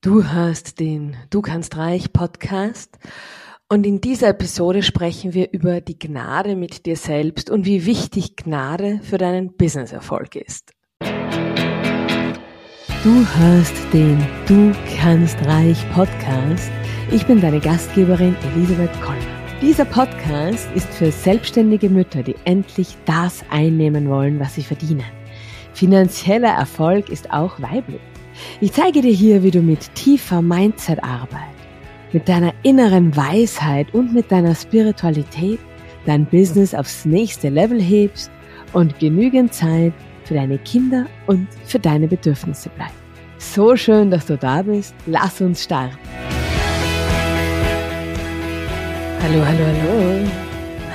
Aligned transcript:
Du 0.00 0.22
hörst 0.22 0.78
den 0.78 1.16
Du 1.28 1.42
kannst 1.42 1.76
reich 1.76 2.12
Podcast 2.12 3.00
und 3.68 3.84
in 3.84 4.00
dieser 4.00 4.28
Episode 4.28 4.84
sprechen 4.84 5.34
wir 5.34 5.50
über 5.50 5.80
die 5.80 5.98
Gnade 5.98 6.54
mit 6.54 6.86
dir 6.86 6.94
selbst 6.94 7.50
und 7.50 7.66
wie 7.66 7.84
wichtig 7.84 8.36
Gnade 8.36 9.00
für 9.02 9.18
deinen 9.18 9.56
Businesserfolg 9.56 10.36
ist. 10.36 10.70
Du 13.02 13.26
hörst 13.38 13.74
den 13.92 14.24
Du 14.46 14.72
kannst 15.00 15.36
reich 15.44 15.84
Podcast. 15.92 16.70
Ich 17.10 17.26
bin 17.26 17.40
deine 17.40 17.58
Gastgeberin 17.58 18.36
Elisabeth 18.54 18.92
Kollner. 19.00 19.42
Dieser 19.60 19.84
Podcast 19.84 20.68
ist 20.76 20.94
für 20.94 21.10
selbstständige 21.10 21.90
Mütter, 21.90 22.22
die 22.22 22.36
endlich 22.44 22.96
das 23.04 23.44
einnehmen 23.50 24.08
wollen, 24.08 24.38
was 24.38 24.54
sie 24.54 24.62
verdienen. 24.62 25.02
Finanzieller 25.74 26.50
Erfolg 26.50 27.08
ist 27.08 27.32
auch 27.32 27.60
weiblich. 27.60 28.00
Ich 28.60 28.72
zeige 28.72 29.00
dir 29.00 29.12
hier, 29.12 29.42
wie 29.42 29.50
du 29.50 29.60
mit 29.60 29.94
tiefer 29.94 30.42
Mindset-Arbeit, 30.42 31.54
mit 32.12 32.28
deiner 32.28 32.52
inneren 32.62 33.16
Weisheit 33.16 33.92
und 33.94 34.12
mit 34.12 34.30
deiner 34.30 34.54
Spiritualität 34.54 35.58
dein 36.06 36.26
Business 36.26 36.74
aufs 36.74 37.04
nächste 37.04 37.48
Level 37.48 37.80
hebst 37.80 38.30
und 38.72 38.98
genügend 38.98 39.52
Zeit 39.52 39.92
für 40.24 40.34
deine 40.34 40.58
Kinder 40.58 41.06
und 41.26 41.46
für 41.64 41.78
deine 41.78 42.08
Bedürfnisse 42.08 42.68
bleibt. 42.70 42.94
So 43.38 43.76
schön, 43.76 44.10
dass 44.10 44.26
du 44.26 44.36
da 44.36 44.62
bist. 44.62 44.94
Lass 45.06 45.40
uns 45.40 45.64
starten. 45.64 45.96
Hallo, 49.22 49.44
hallo, 49.44 49.64
hallo. 49.64 50.47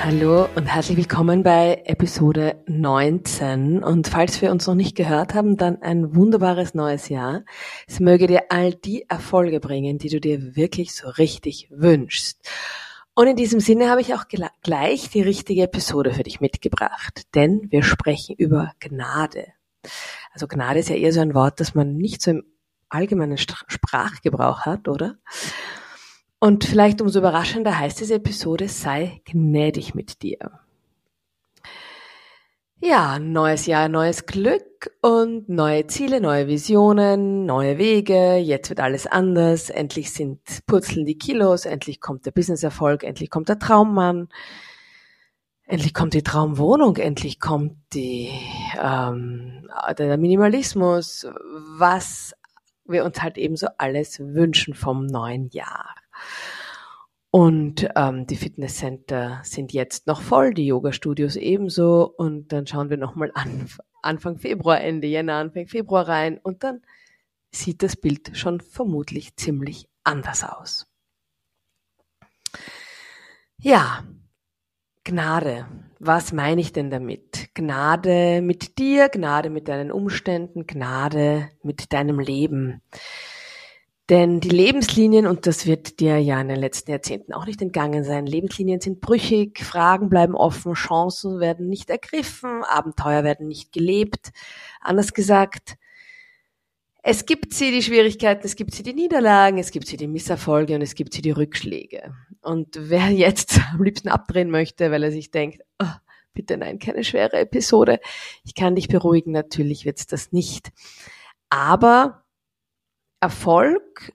Hallo 0.06 0.46
und 0.54 0.66
herzlich 0.66 0.98
willkommen 0.98 1.42
bei 1.42 1.80
Episode 1.86 2.62
19. 2.66 3.82
Und 3.82 4.06
falls 4.06 4.42
wir 4.42 4.50
uns 4.50 4.66
noch 4.66 4.74
nicht 4.74 4.94
gehört 4.94 5.32
haben, 5.32 5.56
dann 5.56 5.80
ein 5.80 6.14
wunderbares 6.14 6.74
neues 6.74 7.08
Jahr. 7.08 7.42
Es 7.86 8.00
möge 8.00 8.26
dir 8.26 8.50
all 8.50 8.74
die 8.74 9.08
Erfolge 9.08 9.60
bringen, 9.60 9.96
die 9.96 10.10
du 10.10 10.20
dir 10.20 10.56
wirklich 10.56 10.94
so 10.94 11.08
richtig 11.08 11.68
wünschst. 11.70 12.46
Und 13.14 13.28
in 13.28 13.36
diesem 13.36 13.60
Sinne 13.60 13.88
habe 13.88 14.02
ich 14.02 14.12
auch 14.12 14.26
gleich 14.62 15.08
die 15.08 15.22
richtige 15.22 15.62
Episode 15.62 16.12
für 16.12 16.22
dich 16.22 16.38
mitgebracht, 16.38 17.22
denn 17.34 17.68
wir 17.70 17.82
sprechen 17.82 18.36
über 18.36 18.72
Gnade. 18.80 19.54
Also 20.34 20.46
Gnade 20.48 20.80
ist 20.80 20.90
ja 20.90 20.96
eher 20.96 21.14
so 21.14 21.20
ein 21.20 21.32
Wort, 21.32 21.60
das 21.60 21.74
man 21.74 21.96
nicht 21.96 22.20
so 22.20 22.32
im 22.32 22.44
allgemeinen 22.90 23.38
Sprachgebrauch 23.38 24.66
hat, 24.66 24.86
oder? 24.86 25.16
Und 26.44 26.64
vielleicht 26.64 27.00
umso 27.00 27.20
überraschender 27.20 27.78
heißt 27.78 28.00
diese 28.00 28.16
Episode, 28.16 28.68
sei 28.68 29.22
gnädig 29.24 29.94
mit 29.94 30.20
dir. 30.22 30.60
Ja, 32.82 33.18
neues 33.18 33.64
Jahr, 33.64 33.88
neues 33.88 34.26
Glück 34.26 34.92
und 35.00 35.48
neue 35.48 35.86
Ziele, 35.86 36.20
neue 36.20 36.46
Visionen, 36.46 37.46
neue 37.46 37.78
Wege. 37.78 38.36
Jetzt 38.36 38.68
wird 38.68 38.80
alles 38.80 39.06
anders. 39.06 39.70
Endlich 39.70 40.12
sind 40.12 40.38
purzeln 40.66 41.06
die 41.06 41.16
Kilos, 41.16 41.64
endlich 41.64 42.02
kommt 42.02 42.26
der 42.26 42.32
Businesserfolg, 42.32 43.04
endlich 43.04 43.30
kommt 43.30 43.48
der 43.48 43.58
Traummann, 43.58 44.28
endlich 45.64 45.94
kommt 45.94 46.12
die 46.12 46.22
Traumwohnung, 46.22 46.98
endlich 46.98 47.40
kommt 47.40 47.78
die 47.94 48.28
ähm, 48.78 49.66
der 49.96 50.18
Minimalismus, 50.18 51.26
was 51.78 52.34
wir 52.84 53.06
uns 53.06 53.22
halt 53.22 53.38
ebenso 53.38 53.68
alles 53.78 54.20
wünschen 54.20 54.74
vom 54.74 55.06
neuen 55.06 55.48
Jahr. 55.48 56.03
Und 57.30 57.88
ähm, 57.96 58.28
die 58.28 58.36
Fitnesscenter 58.36 59.40
sind 59.42 59.72
jetzt 59.72 60.06
noch 60.06 60.22
voll, 60.22 60.54
die 60.54 60.66
Yoga-Studios 60.66 61.34
ebenso. 61.34 62.08
Und 62.16 62.52
dann 62.52 62.66
schauen 62.66 62.90
wir 62.90 62.96
nochmal 62.96 63.32
an, 63.34 63.68
Anfang 64.02 64.38
Februar, 64.38 64.80
Ende 64.80 65.08
Jänner, 65.08 65.34
Anfang 65.34 65.66
Februar 65.66 66.06
rein. 66.06 66.38
Und 66.40 66.62
dann 66.62 66.82
sieht 67.50 67.82
das 67.82 67.96
Bild 67.96 68.36
schon 68.36 68.60
vermutlich 68.60 69.34
ziemlich 69.36 69.88
anders 70.04 70.44
aus. 70.44 70.86
Ja, 73.58 74.04
Gnade. 75.04 75.66
Was 75.98 76.32
meine 76.32 76.60
ich 76.60 76.72
denn 76.72 76.90
damit? 76.90 77.54
Gnade 77.54 78.42
mit 78.42 78.78
dir, 78.78 79.08
Gnade 79.08 79.50
mit 79.50 79.68
deinen 79.68 79.90
Umständen, 79.90 80.66
Gnade 80.66 81.50
mit 81.62 81.92
deinem 81.92 82.20
Leben. 82.20 82.80
Denn 84.10 84.40
die 84.40 84.50
Lebenslinien, 84.50 85.26
und 85.26 85.46
das 85.46 85.64
wird 85.64 85.98
dir 85.98 86.18
ja 86.18 86.38
in 86.38 86.48
den 86.48 86.58
letzten 86.58 86.90
Jahrzehnten 86.90 87.32
auch 87.32 87.46
nicht 87.46 87.62
entgangen 87.62 88.04
sein, 88.04 88.26
Lebenslinien 88.26 88.80
sind 88.80 89.00
brüchig, 89.00 89.64
Fragen 89.64 90.10
bleiben 90.10 90.34
offen, 90.34 90.74
Chancen 90.74 91.40
werden 91.40 91.68
nicht 91.68 91.88
ergriffen, 91.88 92.64
Abenteuer 92.64 93.24
werden 93.24 93.48
nicht 93.48 93.72
gelebt. 93.72 94.32
Anders 94.82 95.14
gesagt, 95.14 95.76
es 97.02 97.24
gibt 97.24 97.54
sie 97.54 97.70
die 97.70 97.82
Schwierigkeiten, 97.82 98.46
es 98.46 98.56
gibt 98.56 98.74
sie 98.74 98.82
die 98.82 98.92
Niederlagen, 98.92 99.58
es 99.58 99.70
gibt 99.70 99.86
sie 99.86 99.96
die 99.96 100.06
Misserfolge 100.06 100.74
und 100.74 100.82
es 100.82 100.94
gibt 100.94 101.14
sie 101.14 101.22
die 101.22 101.30
Rückschläge. 101.30 102.14
Und 102.42 102.76
wer 102.78 103.08
jetzt 103.08 103.58
am 103.72 103.82
liebsten 103.82 104.08
abdrehen 104.08 104.50
möchte, 104.50 104.90
weil 104.90 105.02
er 105.02 105.12
sich 105.12 105.30
denkt, 105.30 105.62
oh, 105.82 105.94
bitte 106.34 106.58
nein, 106.58 106.78
keine 106.78 107.04
schwere 107.04 107.38
Episode, 107.38 108.00
ich 108.44 108.54
kann 108.54 108.74
dich 108.74 108.88
beruhigen, 108.88 109.32
natürlich 109.32 109.86
wird's 109.86 110.06
das 110.06 110.30
nicht. 110.30 110.72
Aber 111.48 112.23
Erfolg, 113.24 114.12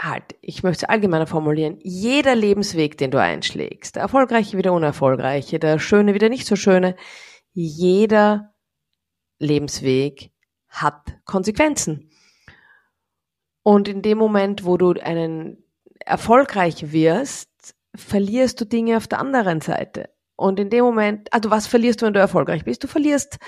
halt, 0.00 0.36
ich 0.42 0.62
möchte 0.62 0.84
es 0.84 0.88
allgemeiner 0.88 1.26
formulieren, 1.26 1.80
jeder 1.82 2.36
Lebensweg, 2.36 2.96
den 2.96 3.10
du 3.10 3.20
einschlägst, 3.20 3.96
der 3.96 4.02
erfolgreiche 4.02 4.56
wie 4.56 4.62
der 4.62 4.72
unerfolgreiche, 4.72 5.58
der 5.58 5.80
schöne 5.80 6.14
wie 6.14 6.20
der 6.20 6.28
nicht 6.28 6.46
so 6.46 6.54
schöne, 6.54 6.94
jeder 7.52 8.54
Lebensweg 9.40 10.30
hat 10.68 11.18
Konsequenzen. 11.24 12.12
Und 13.64 13.88
in 13.88 14.02
dem 14.02 14.18
Moment, 14.18 14.64
wo 14.64 14.76
du 14.76 14.92
einen 14.92 15.64
erfolgreich 15.98 16.92
wirst, 16.92 17.74
verlierst 17.96 18.60
du 18.60 18.66
Dinge 18.66 18.98
auf 18.98 19.08
der 19.08 19.18
anderen 19.18 19.60
Seite. 19.60 20.10
Und 20.36 20.60
in 20.60 20.70
dem 20.70 20.84
Moment, 20.84 21.32
also 21.32 21.50
was 21.50 21.66
verlierst 21.66 22.00
du, 22.00 22.06
wenn 22.06 22.14
du 22.14 22.20
erfolgreich 22.20 22.64
bist? 22.64 22.84
Du 22.84 22.86
verlierst 22.86 23.40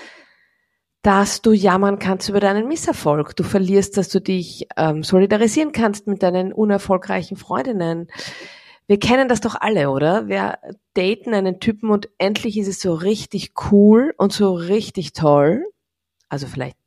dass 1.03 1.41
du 1.41 1.51
jammern 1.51 1.99
kannst 1.99 2.29
über 2.29 2.39
deinen 2.39 2.67
Misserfolg. 2.67 3.35
Du 3.35 3.43
verlierst, 3.43 3.97
dass 3.97 4.07
du 4.07 4.21
dich 4.21 4.67
ähm, 4.77 5.03
solidarisieren 5.03 5.73
kannst 5.73 6.07
mit 6.07 6.23
deinen 6.23 6.53
unerfolgreichen 6.53 7.35
Freundinnen. 7.35 8.07
Wir 8.87 8.99
kennen 8.99 9.27
das 9.27 9.41
doch 9.41 9.55
alle, 9.59 9.89
oder? 9.89 10.27
Wir 10.27 10.59
daten 10.93 11.33
einen 11.33 11.59
Typen 11.59 11.89
und 11.89 12.09
endlich 12.17 12.57
ist 12.57 12.69
es 12.69 12.79
so 12.79 12.93
richtig 12.93 13.53
cool 13.71 14.13
und 14.17 14.31
so 14.31 14.53
richtig 14.53 15.11
toll. 15.11 15.65
Also 16.29 16.47
vielleicht 16.47 16.77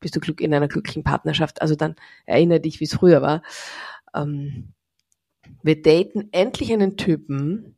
bist 0.00 0.16
du 0.16 0.32
in 0.32 0.54
einer 0.54 0.68
glücklichen 0.68 1.04
Partnerschaft, 1.04 1.60
also 1.60 1.74
dann 1.74 1.96
erinnere 2.24 2.60
dich, 2.60 2.80
wie 2.80 2.84
es 2.84 2.94
früher 2.94 3.20
war. 3.20 3.42
Ähm, 4.14 4.72
wir 5.62 5.82
daten 5.82 6.28
endlich 6.32 6.72
einen 6.72 6.96
Typen, 6.96 7.75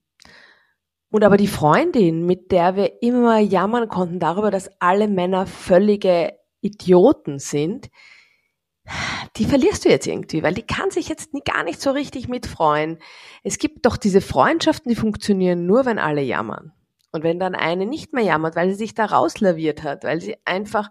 und 1.11 1.25
aber 1.25 1.37
die 1.37 1.49
Freundin, 1.49 2.27
mit 2.27 2.53
der 2.53 2.77
wir 2.77 3.03
immer 3.03 3.39
jammern 3.39 3.89
konnten 3.89 4.19
darüber, 4.19 4.51
dass 4.51 4.71
alle 4.79 5.09
Männer 5.09 5.47
völlige 5.47 6.35
Idioten 6.61 7.39
sind, 7.39 7.89
die 9.37 9.45
verlierst 9.45 9.85
du 9.85 9.89
jetzt 9.89 10.07
irgendwie, 10.07 10.43
weil 10.43 10.55
die 10.55 10.67
kann 10.67 10.91
sich 10.91 11.09
jetzt 11.09 11.31
gar 11.45 11.63
nicht 11.63 11.81
so 11.81 11.91
richtig 11.91 12.29
mitfreuen. 12.29 12.99
Es 13.43 13.59
gibt 13.59 13.87
doch 13.87 13.97
diese 13.97 14.21
Freundschaften, 14.21 14.89
die 14.91 14.97
funktionieren 14.97 15.67
nur, 15.67 15.85
wenn 15.85 15.99
alle 15.99 16.23
jammern. 16.23 16.73
Und 17.11 17.23
wenn 17.23 17.39
dann 17.39 17.55
eine 17.55 17.87
nicht 17.87 18.13
mehr 18.13 18.25
jammert, 18.25 18.57
weil 18.57 18.71
sie 18.71 18.77
sich 18.77 18.95
da 18.95 19.07
rauslaviert 19.07 19.83
hat, 19.83 20.05
weil 20.05 20.21
sie 20.21 20.37
einfach 20.45 20.91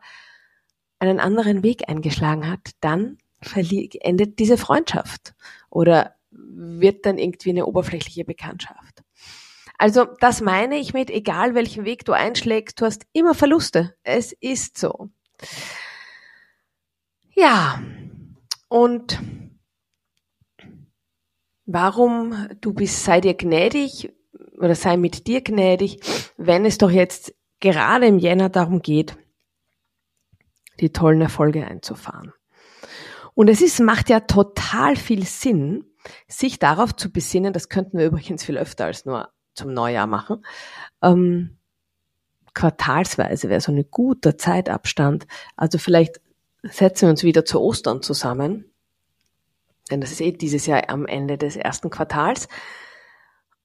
einen 0.99 1.19
anderen 1.19 1.63
Weg 1.63 1.89
eingeschlagen 1.89 2.49
hat, 2.49 2.71
dann 2.81 3.17
endet 4.01 4.39
diese 4.39 4.57
Freundschaft 4.57 5.35
oder 5.69 6.15
wird 6.31 7.05
dann 7.05 7.19
irgendwie 7.19 7.51
eine 7.51 7.67
oberflächliche 7.67 8.25
Bekanntschaft. 8.25 9.03
Also 9.77 10.05
das 10.19 10.41
meine 10.41 10.77
ich 10.77 10.93
mit, 10.93 11.11
egal 11.11 11.53
welchen 11.53 11.85
Weg 11.85 12.03
du 12.05 12.13
einschlägst, 12.13 12.81
du 12.81 12.85
hast 12.85 13.05
immer 13.13 13.35
Verluste. 13.35 13.95
Es 14.03 14.31
ist 14.33 14.77
so. 14.77 15.09
Ja, 17.35 17.79
und 18.67 19.19
warum 21.65 22.47
du 22.59 22.73
bist, 22.73 23.03
sei 23.03 23.21
dir 23.21 23.35
gnädig 23.35 24.11
oder 24.57 24.73
sei 24.73 24.97
mit 24.97 25.27
dir 25.27 25.41
gnädig, 25.41 25.99
wenn 26.37 26.65
es 26.65 26.79
doch 26.79 26.89
jetzt 26.89 27.35
gerade 27.59 28.07
im 28.07 28.17
Jänner 28.17 28.49
darum 28.49 28.81
geht, 28.81 29.15
die 30.79 30.91
tollen 30.91 31.21
Erfolge 31.21 31.67
einzufahren. 31.67 32.33
Und 33.35 33.49
es 33.49 33.61
ist, 33.61 33.79
macht 33.79 34.09
ja 34.09 34.21
total 34.21 34.95
viel 34.95 35.23
Sinn, 35.25 35.85
sich 36.27 36.57
darauf 36.57 36.95
zu 36.95 37.11
besinnen, 37.11 37.53
das 37.53 37.69
könnten 37.69 37.99
wir 37.99 38.07
übrigens 38.07 38.43
viel 38.43 38.57
öfter 38.57 38.85
als 38.85 39.05
nur 39.05 39.31
zum 39.57 39.73
Neujahr 39.73 40.07
machen. 40.07 40.45
Ähm, 41.01 41.57
quartalsweise 42.53 43.49
wäre 43.49 43.61
so 43.61 43.71
ein 43.71 43.85
guter 43.91 44.37
Zeitabstand. 44.37 45.27
Also 45.55 45.77
vielleicht 45.77 46.21
setzen 46.63 47.03
wir 47.03 47.09
uns 47.09 47.23
wieder 47.23 47.45
zu 47.45 47.61
Ostern 47.61 48.01
zusammen. 48.01 48.65
Denn 49.91 50.01
das 50.01 50.11
ist 50.11 50.21
eh 50.21 50.31
dieses 50.31 50.65
Jahr 50.65 50.89
am 50.89 51.05
Ende 51.05 51.37
des 51.37 51.55
ersten 51.55 51.89
Quartals. 51.89 52.47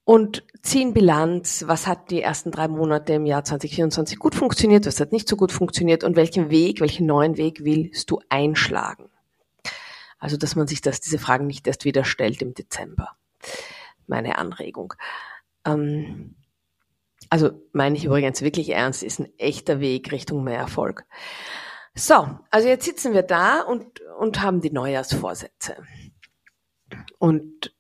Und 0.05 0.45
ziehen 0.63 0.95
Bilanz, 0.95 1.65
was 1.69 1.87
hat 1.87 2.11
die 2.11 2.23
ersten 2.23 2.51
drei 2.51 2.67
Monate 2.67 3.15
im 3.15 3.25
Jahr 3.25 3.45
2024 3.45 4.19
gut 4.19 4.35
funktioniert, 4.35 4.85
was 4.85 4.99
hat 4.99 5.13
nicht 5.13 5.29
so 5.29 5.37
gut 5.37 5.53
funktioniert 5.53 6.03
und 6.03 6.17
welchen 6.17 6.51
Weg, 6.51 6.81
welchen 6.81 7.07
neuen 7.07 7.37
Weg 7.37 7.65
willst 7.65 8.11
du 8.11 8.21
einschlagen? 8.29 9.11
Also, 10.19 10.37
dass 10.37 10.57
man 10.57 10.67
sich 10.67 10.81
das, 10.81 11.01
diese 11.01 11.19
Fragen 11.19 11.47
nicht 11.47 11.67
erst 11.67 11.85
wieder 11.85 12.05
stellt 12.05 12.43
im 12.43 12.55
Dezember. 12.55 13.17
Meine 14.07 14.39
Anregung. 14.39 14.95
Ähm, 15.65 16.37
also 17.31 17.51
meine 17.73 17.97
ich 17.97 18.05
übrigens 18.05 18.43
wirklich 18.43 18.71
ernst, 18.71 19.03
ist 19.03 19.21
ein 19.21 19.33
echter 19.39 19.81
Weg 19.81 20.13
Richtung 20.13 20.45
mehr 20.45 20.59
Erfolg. 20.59 21.07
So, 21.95 22.39
also 22.51 22.69
jetzt 22.69 22.85
sitzen 22.85 23.13
wir 23.13 23.23
da 23.23 23.63
und, 23.63 24.01
und 24.19 24.41
haben 24.41 24.61
die 24.61 24.71
Neujahrsvorsätze. 24.71 25.77
Und 27.19 27.75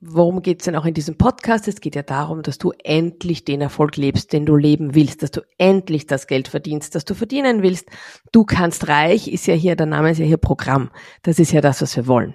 worum 0.00 0.42
geht's 0.42 0.64
denn 0.64 0.76
auch 0.76 0.84
in 0.84 0.94
diesem 0.94 1.18
Podcast? 1.18 1.68
Es 1.68 1.80
geht 1.80 1.94
ja 1.94 2.02
darum, 2.02 2.42
dass 2.42 2.58
du 2.58 2.72
endlich 2.82 3.44
den 3.44 3.60
Erfolg 3.60 3.96
lebst, 3.96 4.32
den 4.32 4.46
du 4.46 4.56
leben 4.56 4.94
willst, 4.94 5.22
dass 5.22 5.30
du 5.30 5.42
endlich 5.58 6.06
das 6.06 6.26
Geld 6.26 6.48
verdienst, 6.48 6.94
das 6.94 7.04
du 7.04 7.14
verdienen 7.14 7.62
willst. 7.62 7.88
Du 8.32 8.44
kannst 8.44 8.88
reich, 8.88 9.28
ist 9.28 9.46
ja 9.46 9.54
hier, 9.54 9.76
der 9.76 9.86
Name 9.86 10.10
ist 10.10 10.18
ja 10.18 10.24
hier 10.24 10.38
Programm. 10.38 10.90
Das 11.22 11.38
ist 11.38 11.52
ja 11.52 11.60
das, 11.60 11.82
was 11.82 11.96
wir 11.96 12.06
wollen. 12.06 12.34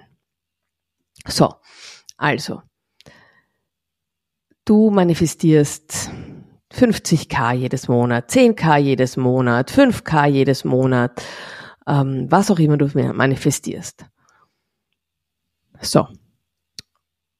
So, 1.26 1.54
also, 2.16 2.62
du 4.66 4.90
manifestierst 4.90 6.10
50k 6.74 7.54
jedes 7.54 7.88
Monat, 7.88 8.30
10k 8.30 8.76
jedes 8.76 9.16
Monat, 9.16 9.70
5k 9.70 10.26
jedes 10.26 10.64
Monat, 10.64 11.22
ähm, 11.86 12.26
was 12.28 12.50
auch 12.50 12.58
immer 12.58 12.76
du 12.76 12.86
manifestierst. 12.94 14.04
So. 15.80 16.06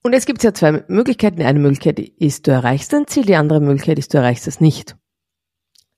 Und 0.03 0.13
es 0.13 0.25
gibt 0.25 0.45
ja 0.45 0.55
zwei 0.55 0.85
Möglichkeiten. 0.87 1.43
Eine 1.43 1.59
Möglichkeit 1.59 1.99
ist, 1.99 2.47
du 2.47 2.53
erreichst 2.53 2.93
dein 2.93 3.09
Ziel, 3.09 3.25
die 3.25 3.35
andere 3.35 3.61
Möglichkeit 3.61 3.99
ist, 3.99 4.15
du 4.15 4.19
erreichst 4.19 4.47
es 4.47 4.61
nicht. 4.61 4.97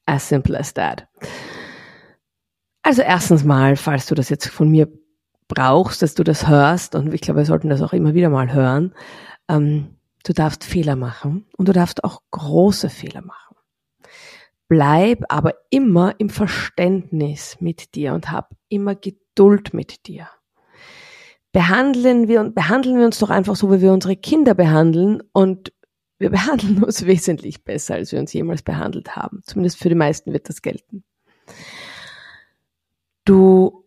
As 0.06 0.28
simple 0.28 0.58
as 0.58 0.72
that. 0.74 1.06
Also 2.82 3.02
erstens 3.02 3.44
mal, 3.44 3.76
falls 3.76 4.06
du 4.06 4.14
das 4.14 4.30
jetzt 4.30 4.48
von 4.48 4.70
mir 4.70 4.88
brauchst, 5.46 6.00
dass 6.00 6.14
du 6.14 6.24
das 6.24 6.48
hörst, 6.48 6.94
und 6.94 7.12
ich 7.12 7.20
glaube, 7.20 7.40
wir 7.40 7.44
sollten 7.44 7.68
das 7.68 7.82
auch 7.82 7.92
immer 7.92 8.14
wieder 8.14 8.30
mal 8.30 8.50
hören, 8.50 8.94
ähm, 9.48 9.97
Du 10.28 10.34
darfst 10.34 10.62
Fehler 10.62 10.94
machen 10.94 11.46
und 11.56 11.68
du 11.68 11.72
darfst 11.72 12.04
auch 12.04 12.20
große 12.32 12.90
Fehler 12.90 13.22
machen. 13.22 13.56
Bleib 14.68 15.24
aber 15.30 15.54
immer 15.70 16.16
im 16.18 16.28
Verständnis 16.28 17.56
mit 17.60 17.94
dir 17.94 18.12
und 18.12 18.30
hab 18.30 18.54
immer 18.68 18.94
Geduld 18.94 19.72
mit 19.72 20.06
dir. 20.06 20.28
Behandeln 21.52 22.28
wir 22.28 22.44
behandeln 22.44 22.98
wir 22.98 23.06
uns 23.06 23.18
doch 23.20 23.30
einfach 23.30 23.56
so, 23.56 23.72
wie 23.72 23.80
wir 23.80 23.90
unsere 23.90 24.16
Kinder 24.16 24.52
behandeln 24.52 25.22
und 25.32 25.72
wir 26.18 26.28
behandeln 26.38 26.84
uns 26.84 27.06
wesentlich 27.06 27.64
besser, 27.64 27.94
als 27.94 28.12
wir 28.12 28.18
uns 28.18 28.34
jemals 28.34 28.62
behandelt 28.62 29.16
haben. 29.16 29.40
Zumindest 29.44 29.78
für 29.78 29.88
die 29.88 29.94
meisten 29.94 30.34
wird 30.34 30.50
das 30.50 30.60
gelten. 30.60 31.04
Du 33.24 33.77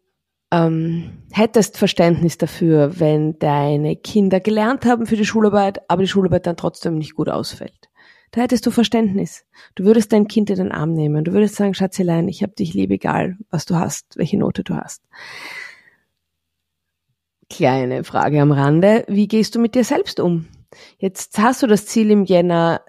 ähm, 0.52 1.24
hättest 1.32 1.78
Verständnis 1.78 2.38
dafür, 2.38 3.00
wenn 3.00 3.40
deine 3.40 3.96
Kinder 3.96 4.40
gelernt 4.40 4.86
haben 4.86 5.06
für 5.06 5.16
die 5.16 5.26
Schularbeit, 5.26 5.90
aber 5.90 6.04
die 6.04 6.08
Schularbeit 6.08 6.46
dann 6.46 6.58
trotzdem 6.58 6.98
nicht 6.98 7.16
gut 7.16 7.30
ausfällt. 7.30 7.90
Da 8.32 8.42
hättest 8.42 8.66
du 8.66 8.72
Verständnis. 8.72 9.46
Du 9.76 9.84
würdest 9.84 10.14
dein 10.14 10.28
Kind 10.28 10.50
in 10.50 10.56
den 10.58 10.72
Arm 10.72 10.94
nehmen. 10.94 11.24
Du 11.26 11.34
würdest 11.34 11.56
sagen, 11.56 11.74
Schatzelein, 11.74 12.28
ich 12.30 12.44
hab 12.44 12.56
dich 12.56 12.74
lieb, 12.74 12.92
egal 12.92 13.38
was 13.50 13.66
du 13.66 13.76
hast, 13.76 14.18
welche 14.18 14.38
Note 14.38 14.64
du 14.64 14.76
hast. 14.76 15.04
Kleine 17.50 18.06
Frage 18.06 18.42
am 18.42 18.54
Rande. 18.54 19.04
Wie 19.10 19.28
gehst 19.28 19.56
du 19.56 19.60
mit 19.60 19.76
dir 19.76 19.84
selbst 19.84 20.22
um? 20.22 20.48
Jetzt 20.98 21.38
hast 21.38 21.62
du 21.62 21.68
das 21.68 21.86
Ziel 21.86 22.10
im 22.10 22.24
Jänner 22.24 22.82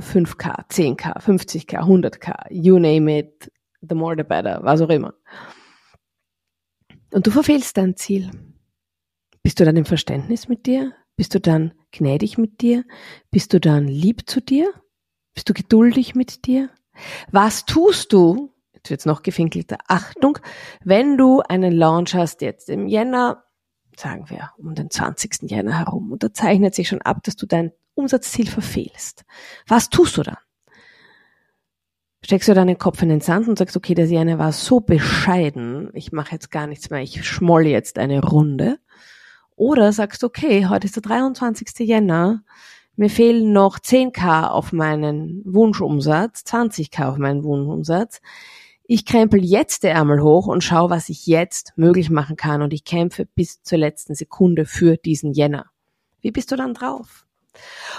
5K, 0.00 0.68
10K, 0.68 1.20
50K, 1.20 1.80
100K, 1.80 2.46
you 2.50 2.78
name 2.78 3.18
it, 3.18 3.50
the 3.80 3.96
more 3.96 4.14
the 4.16 4.22
better, 4.22 4.60
was 4.62 4.80
auch 4.80 4.90
immer. 4.90 5.14
Und 7.12 7.26
du 7.26 7.30
verfehlst 7.30 7.76
dein 7.76 7.96
Ziel. 7.96 8.30
Bist 9.42 9.60
du 9.60 9.64
dann 9.64 9.76
im 9.76 9.84
Verständnis 9.84 10.48
mit 10.48 10.66
dir? 10.66 10.92
Bist 11.16 11.34
du 11.34 11.40
dann 11.40 11.72
gnädig 11.92 12.36
mit 12.36 12.60
dir? 12.60 12.84
Bist 13.30 13.52
du 13.52 13.60
dann 13.60 13.88
lieb 13.88 14.28
zu 14.28 14.40
dir? 14.40 14.72
Bist 15.34 15.48
du 15.48 15.54
geduldig 15.54 16.14
mit 16.14 16.46
dir? 16.46 16.70
Was 17.30 17.64
tust 17.64 18.12
du? 18.12 18.52
Jetzt 18.72 18.90
wird's 18.90 19.06
noch 19.06 19.22
gefinkelter. 19.22 19.78
Achtung, 19.86 20.38
wenn 20.84 21.16
du 21.16 21.40
einen 21.40 21.72
Launch 21.72 22.14
hast 22.14 22.40
jetzt 22.42 22.68
im 22.68 22.86
Jänner, 22.86 23.44
sagen 23.96 24.28
wir 24.28 24.52
um 24.58 24.74
den 24.74 24.90
20. 24.90 25.50
Jänner 25.50 25.78
herum, 25.78 26.12
und 26.12 26.22
da 26.22 26.32
zeichnet 26.32 26.74
sich 26.74 26.88
schon 26.88 27.02
ab, 27.02 27.22
dass 27.22 27.36
du 27.36 27.46
dein 27.46 27.72
Umsatzziel 27.94 28.46
verfehlst. 28.46 29.24
Was 29.66 29.90
tust 29.90 30.16
du 30.16 30.22
dann? 30.22 30.36
Steckst 32.26 32.48
du 32.48 32.54
deinen 32.54 32.76
Kopf 32.76 33.00
in 33.02 33.08
den 33.08 33.20
Sand 33.20 33.46
und 33.46 33.56
sagst, 33.56 33.76
okay, 33.76 33.94
der 33.94 34.08
Sienne 34.08 34.36
war 34.36 34.50
so 34.50 34.80
bescheiden, 34.80 35.90
ich 35.94 36.10
mache 36.10 36.32
jetzt 36.32 36.50
gar 36.50 36.66
nichts 36.66 36.90
mehr, 36.90 37.00
ich 37.00 37.24
schmoll 37.24 37.66
jetzt 37.66 38.00
eine 38.00 38.20
Runde. 38.20 38.78
Oder 39.54 39.92
sagst, 39.92 40.24
okay, 40.24 40.66
heute 40.66 40.86
ist 40.86 40.96
der 40.96 41.04
23. 41.04 41.86
Jänner, 41.86 42.42
mir 42.96 43.10
fehlen 43.10 43.52
noch 43.52 43.78
10k 43.78 44.48
auf 44.48 44.72
meinen 44.72 45.40
Wunschumsatz, 45.44 46.42
20k 46.48 47.06
auf 47.06 47.16
meinen 47.16 47.44
Wunschumsatz. 47.44 48.20
Ich 48.82 49.06
krempel 49.06 49.44
jetzt 49.44 49.84
die 49.84 49.88
Ärmel 49.88 50.20
hoch 50.20 50.48
und 50.48 50.64
schau, 50.64 50.90
was 50.90 51.08
ich 51.08 51.26
jetzt 51.26 51.74
möglich 51.76 52.10
machen 52.10 52.36
kann 52.36 52.60
und 52.60 52.72
ich 52.72 52.84
kämpfe 52.84 53.24
bis 53.24 53.62
zur 53.62 53.78
letzten 53.78 54.16
Sekunde 54.16 54.64
für 54.66 54.96
diesen 54.96 55.32
Jänner. 55.32 55.66
Wie 56.20 56.32
bist 56.32 56.50
du 56.50 56.56
dann 56.56 56.74
drauf? 56.74 57.25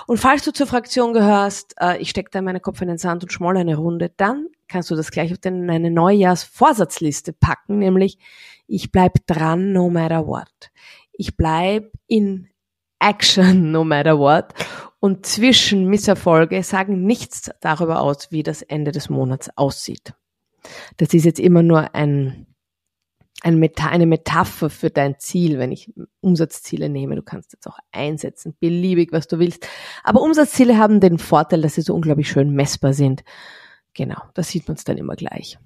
Und 0.05 0.17
falls 0.17 0.43
du 0.43 0.51
zur 0.51 0.67
Fraktion 0.67 1.13
gehörst, 1.13 1.75
äh, 1.79 1.97
ich 1.97 2.09
stecke 2.09 2.29
da 2.31 2.41
meinen 2.41 2.61
Kopf 2.61 2.81
in 2.81 2.87
den 2.87 2.97
Sand 2.97 3.23
und 3.23 3.31
schmoll 3.31 3.57
eine 3.57 3.77
Runde, 3.77 4.11
dann 4.15 4.47
kannst 4.67 4.91
du 4.91 4.95
das 4.95 5.11
gleich 5.11 5.31
auf 5.31 5.37
deine 5.39 5.89
Neujahrsvorsatzliste 5.89 7.33
packen, 7.33 7.79
nämlich 7.79 8.17
ich 8.67 8.91
bleib 8.91 9.25
dran 9.27 9.71
no 9.71 9.89
matter 9.89 10.27
what. 10.27 10.71
Ich 11.13 11.37
bleib 11.37 11.91
in 12.07 12.49
action 12.99 13.71
no 13.71 13.83
matter 13.83 14.19
what. 14.19 14.53
Und 14.99 15.25
zwischen 15.25 15.85
Misserfolge 15.85 16.63
sagen 16.63 17.03
nichts 17.05 17.51
darüber 17.61 18.01
aus, 18.01 18.31
wie 18.31 18.43
das 18.43 18.61
Ende 18.61 18.91
des 18.91 19.09
Monats 19.09 19.49
aussieht. 19.55 20.13
Das 20.97 21.13
ist 21.13 21.23
jetzt 21.23 21.39
immer 21.39 21.63
nur 21.63 21.95
ein 21.95 22.47
eine 23.43 24.05
Metapher 24.05 24.69
für 24.69 24.89
dein 24.89 25.19
Ziel, 25.19 25.59
wenn 25.59 25.71
ich 25.71 25.93
Umsatzziele 26.21 26.89
nehme. 26.89 27.15
Du 27.15 27.21
kannst 27.21 27.53
jetzt 27.53 27.67
auch 27.67 27.77
einsetzen, 27.91 28.55
beliebig, 28.59 29.11
was 29.11 29.27
du 29.27 29.39
willst. 29.39 29.67
Aber 30.03 30.21
Umsatzziele 30.21 30.77
haben 30.77 30.99
den 30.99 31.19
Vorteil, 31.19 31.61
dass 31.61 31.75
sie 31.75 31.81
so 31.81 31.93
unglaublich 31.93 32.29
schön 32.29 32.51
messbar 32.51 32.93
sind. 32.93 33.23
Genau, 33.93 34.21
da 34.33 34.43
sieht 34.43 34.67
man 34.67 34.75
es 34.75 34.83
dann 34.83 34.97
immer 34.97 35.15
gleich. 35.15 35.57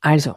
Also, 0.00 0.36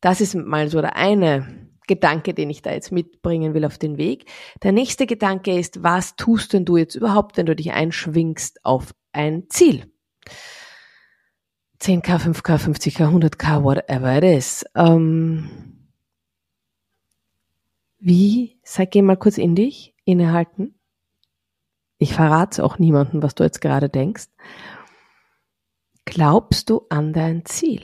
das 0.00 0.20
ist 0.20 0.34
mal 0.34 0.68
so 0.68 0.80
der 0.80 0.96
eine 0.96 1.68
Gedanke, 1.86 2.34
den 2.34 2.50
ich 2.50 2.62
da 2.62 2.72
jetzt 2.72 2.92
mitbringen 2.92 3.54
will 3.54 3.64
auf 3.64 3.78
den 3.78 3.96
Weg. 3.96 4.26
Der 4.62 4.72
nächste 4.72 5.06
Gedanke 5.06 5.58
ist, 5.58 5.82
was 5.82 6.16
tust 6.16 6.52
denn 6.52 6.64
du 6.64 6.76
jetzt 6.76 6.94
überhaupt, 6.94 7.36
wenn 7.36 7.46
du 7.46 7.56
dich 7.56 7.72
einschwingst 7.72 8.64
auf 8.64 8.94
ein 9.12 9.48
Ziel? 9.48 9.90
10k, 11.80 12.18
5k, 12.18 12.58
50k, 12.58 13.08
100k, 13.08 13.62
whatever 13.62 14.16
it 14.16 14.24
is. 14.24 14.64
Ähm, 14.74 15.48
wie, 17.98 18.58
sag, 18.62 18.90
geh 18.90 19.02
mal 19.02 19.16
kurz 19.16 19.38
in 19.38 19.54
dich, 19.54 19.94
innehalten. 20.04 20.74
Ich 21.98 22.14
verrate 22.14 22.64
auch 22.64 22.78
niemandem, 22.78 23.22
was 23.22 23.34
du 23.34 23.44
jetzt 23.44 23.60
gerade 23.60 23.88
denkst. 23.88 24.28
Glaubst 26.04 26.70
du 26.70 26.86
an 26.88 27.12
dein 27.12 27.44
Ziel? 27.44 27.82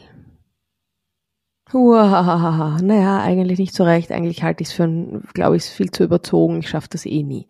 Uahaha, 1.73 2.79
naja, 2.81 3.21
eigentlich 3.21 3.59
nicht 3.59 3.75
so 3.75 3.83
recht. 3.83 4.13
Eigentlich 4.13 4.45
halte 4.45 4.63
ich 4.63 4.69
es 4.69 4.75
für, 4.75 5.23
glaube 5.35 5.57
ich, 5.57 5.65
viel 5.65 5.91
zu 5.91 6.05
überzogen. 6.05 6.61
Ich 6.61 6.69
schaffe 6.69 6.89
das 6.91 7.05
eh 7.07 7.23
nie. 7.23 7.49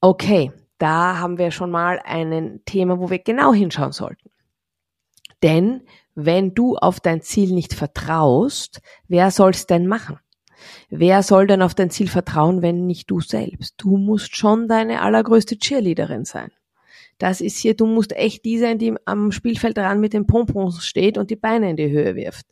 Okay, 0.00 0.52
da 0.78 1.18
haben 1.18 1.38
wir 1.38 1.50
schon 1.50 1.70
mal 1.70 2.00
ein 2.04 2.60
Thema, 2.66 2.98
wo 2.98 3.08
wir 3.08 3.18
genau 3.18 3.54
hinschauen 3.54 3.92
sollten. 3.92 4.30
Denn 5.42 5.82
wenn 6.14 6.54
du 6.54 6.76
auf 6.76 7.00
dein 7.00 7.22
Ziel 7.22 7.52
nicht 7.52 7.74
vertraust, 7.74 8.80
wer 9.08 9.30
soll's 9.30 9.66
denn 9.66 9.86
machen? 9.86 10.18
Wer 10.90 11.22
soll 11.22 11.46
denn 11.46 11.62
auf 11.62 11.74
dein 11.74 11.90
Ziel 11.90 12.08
vertrauen, 12.08 12.62
wenn 12.62 12.86
nicht 12.86 13.10
du 13.10 13.20
selbst? 13.20 13.74
Du 13.78 13.96
musst 13.96 14.36
schon 14.36 14.68
deine 14.68 15.00
allergrößte 15.00 15.58
Cheerleaderin 15.58 16.24
sein. 16.24 16.50
Das 17.18 17.40
ist 17.40 17.58
hier, 17.58 17.74
du 17.74 17.86
musst 17.86 18.12
echt 18.16 18.44
die 18.44 18.58
sein, 18.58 18.78
die 18.78 18.94
am 19.04 19.30
Spielfeld 19.30 19.78
ran 19.78 20.00
mit 20.00 20.14
den 20.14 20.26
Pompons 20.26 20.84
steht 20.84 21.18
und 21.18 21.30
die 21.30 21.36
Beine 21.36 21.70
in 21.70 21.76
die 21.76 21.90
Höhe 21.90 22.14
wirft 22.14 22.46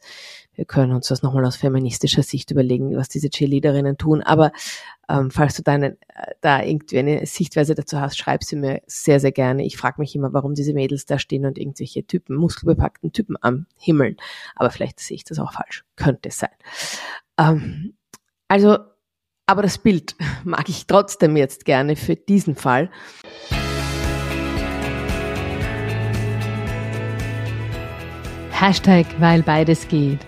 wir 0.59 0.65
können 0.65 0.93
uns 0.93 1.07
das 1.07 1.23
nochmal 1.23 1.45
aus 1.45 1.55
feministischer 1.55 2.25
Sicht 2.25 2.51
überlegen, 2.51 2.97
was 2.97 3.09
diese 3.09 3.31
Cheerleaderinnen 3.31 3.97
tun. 3.97 4.25
Aber 4.25 4.51
ähm, 5.09 5.31
falls 5.31 5.55
du 5.55 5.63
deine, 5.63 5.93
äh, 6.09 6.35
da 6.41 6.65
irgendwie 6.65 6.99
eine 6.99 7.27
Sichtweise 7.27 7.77
dazu 7.77 8.01
hast, 8.01 8.19
schreib 8.19 8.43
sie 8.43 8.57
mir 8.57 8.83
sehr, 8.89 9.21
sehr 9.21 9.31
gerne. 9.31 9.65
Ich 9.65 9.77
frage 9.77 10.01
mich 10.01 10.17
immer, 10.17 10.33
warum 10.33 10.55
diese 10.55 10.75
Mädels 10.75 11.07
da 11.07 11.21
stehen 11.21 11.47
und 11.47 11.59
irgendwelche 11.59 12.05
Typen, 12.05 12.35
muskelbepackten 12.35 13.13
Typen 13.13 13.37
am 13.41 13.67
Himmeln. 13.77 14.17
Aber 14.57 14.71
vielleicht 14.71 14.99
sehe 14.99 15.15
ich 15.15 15.23
das 15.23 15.39
auch 15.39 15.53
falsch. 15.53 15.85
Könnte 15.95 16.29
es 16.29 16.39
sein. 16.39 16.51
Ähm, 17.39 17.95
also, 18.49 18.79
aber 19.47 19.63
das 19.63 19.79
Bild 19.79 20.17
mag 20.45 20.69
ich 20.69 20.89
trotzdem 20.89 21.37
jetzt 21.37 21.67
gerne 21.67 21.95
für 21.95 22.17
diesen 22.17 22.57
Fall. 22.57 22.91
Hashtag, 28.51 29.07
weil 29.21 29.45
beides 29.45 29.87
geht. 29.87 30.28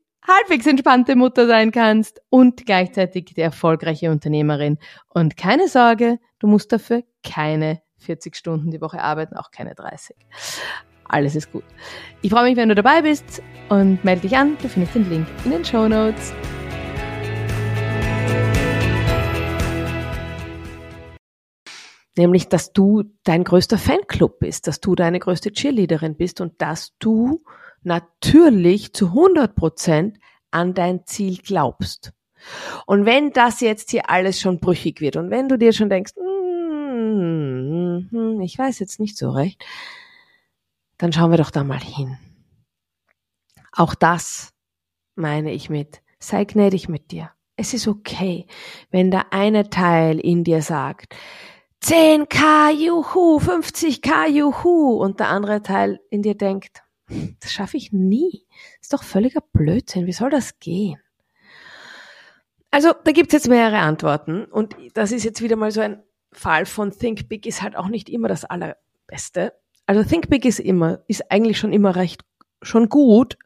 halbwegs 0.27 0.67
entspannte 0.67 1.15
Mutter 1.15 1.47
sein 1.47 1.71
kannst 1.71 2.21
und 2.29 2.65
gleichzeitig 2.65 3.25
die 3.25 3.41
erfolgreiche 3.41 4.11
Unternehmerin. 4.11 4.77
Und 5.09 5.37
keine 5.37 5.67
Sorge, 5.67 6.19
du 6.39 6.47
musst 6.47 6.71
dafür 6.71 7.03
keine 7.23 7.81
40 7.97 8.35
Stunden 8.35 8.71
die 8.71 8.81
Woche 8.81 9.01
arbeiten, 9.01 9.35
auch 9.35 9.51
keine 9.51 9.75
30. 9.75 10.15
Alles 11.05 11.35
ist 11.35 11.51
gut. 11.51 11.63
Ich 12.21 12.31
freue 12.31 12.45
mich, 12.45 12.55
wenn 12.55 12.69
du 12.69 12.75
dabei 12.75 13.01
bist 13.01 13.43
und 13.69 14.03
melde 14.03 14.21
dich 14.21 14.37
an. 14.37 14.57
Du 14.61 14.69
findest 14.69 14.95
den 14.95 15.09
Link 15.09 15.27
in 15.43 15.51
den 15.51 15.65
Show 15.65 15.87
Notes. 15.87 16.33
Nämlich, 22.17 22.49
dass 22.49 22.73
du 22.73 23.03
dein 23.23 23.43
größter 23.43 23.77
Fanclub 23.77 24.39
bist, 24.39 24.67
dass 24.67 24.79
du 24.79 24.95
deine 24.95 25.19
größte 25.19 25.51
Cheerleaderin 25.51 26.15
bist 26.15 26.41
und 26.41 26.61
dass 26.61 26.93
du 26.99 27.43
natürlich 27.83 28.93
zu 28.93 29.07
100 29.07 29.55
Prozent 29.55 30.17
an 30.51 30.73
dein 30.73 31.05
Ziel 31.05 31.37
glaubst. 31.37 32.13
Und 32.85 33.05
wenn 33.05 33.31
das 33.31 33.61
jetzt 33.61 33.91
hier 33.91 34.09
alles 34.09 34.39
schon 34.39 34.59
brüchig 34.59 35.01
wird 35.01 35.15
und 35.15 35.29
wenn 35.29 35.47
du 35.47 35.57
dir 35.57 35.73
schon 35.73 35.89
denkst, 35.89 36.13
mm, 36.15 38.41
ich 38.41 38.57
weiß 38.57 38.79
jetzt 38.79 38.99
nicht 38.99 39.17
so 39.17 39.31
recht, 39.31 39.63
dann 40.97 41.13
schauen 41.13 41.31
wir 41.31 41.37
doch 41.37 41.51
da 41.51 41.63
mal 41.63 41.79
hin. 41.79 42.17
Auch 43.71 43.95
das 43.95 44.53
meine 45.15 45.51
ich 45.51 45.69
mit, 45.69 46.01
sei 46.19 46.45
gnädig 46.45 46.89
mit 46.89 47.11
dir. 47.11 47.31
Es 47.55 47.73
ist 47.73 47.87
okay, 47.87 48.47
wenn 48.89 49.11
der 49.11 49.33
eine 49.33 49.69
Teil 49.69 50.19
in 50.19 50.43
dir 50.43 50.61
sagt, 50.61 51.15
10k, 51.83 52.71
juhu, 52.71 53.39
50k, 53.39 54.27
juhu, 54.27 55.01
und 55.01 55.19
der 55.19 55.29
andere 55.29 55.61
Teil 55.61 55.99
in 56.09 56.21
dir 56.21 56.35
denkt, 56.35 56.83
das 57.39 57.51
schaffe 57.51 57.77
ich 57.77 57.91
nie. 57.91 58.45
Ist 58.81 58.93
doch 58.93 59.03
völliger 59.03 59.41
Blödsinn. 59.53 60.05
Wie 60.05 60.13
soll 60.13 60.29
das 60.29 60.59
gehen? 60.59 60.99
Also, 62.71 62.93
da 63.03 63.11
gibt's 63.11 63.33
jetzt 63.33 63.49
mehrere 63.49 63.79
Antworten. 63.79 64.45
Und 64.45 64.75
das 64.93 65.11
ist 65.11 65.23
jetzt 65.23 65.41
wieder 65.41 65.55
mal 65.55 65.71
so 65.71 65.81
ein 65.81 66.01
Fall 66.31 66.65
von 66.65 66.91
Think 66.91 67.27
Big 67.27 67.45
ist 67.45 67.61
halt 67.61 67.75
auch 67.75 67.89
nicht 67.89 68.09
immer 68.09 68.27
das 68.27 68.45
Allerbeste. 68.45 69.53
Also 69.85 70.03
Think 70.03 70.29
Big 70.29 70.45
ist 70.45 70.59
immer, 70.59 71.03
ist 71.07 71.29
eigentlich 71.31 71.57
schon 71.57 71.73
immer 71.73 71.95
recht, 71.95 72.23
schon 72.61 72.87
gut. 72.87 73.37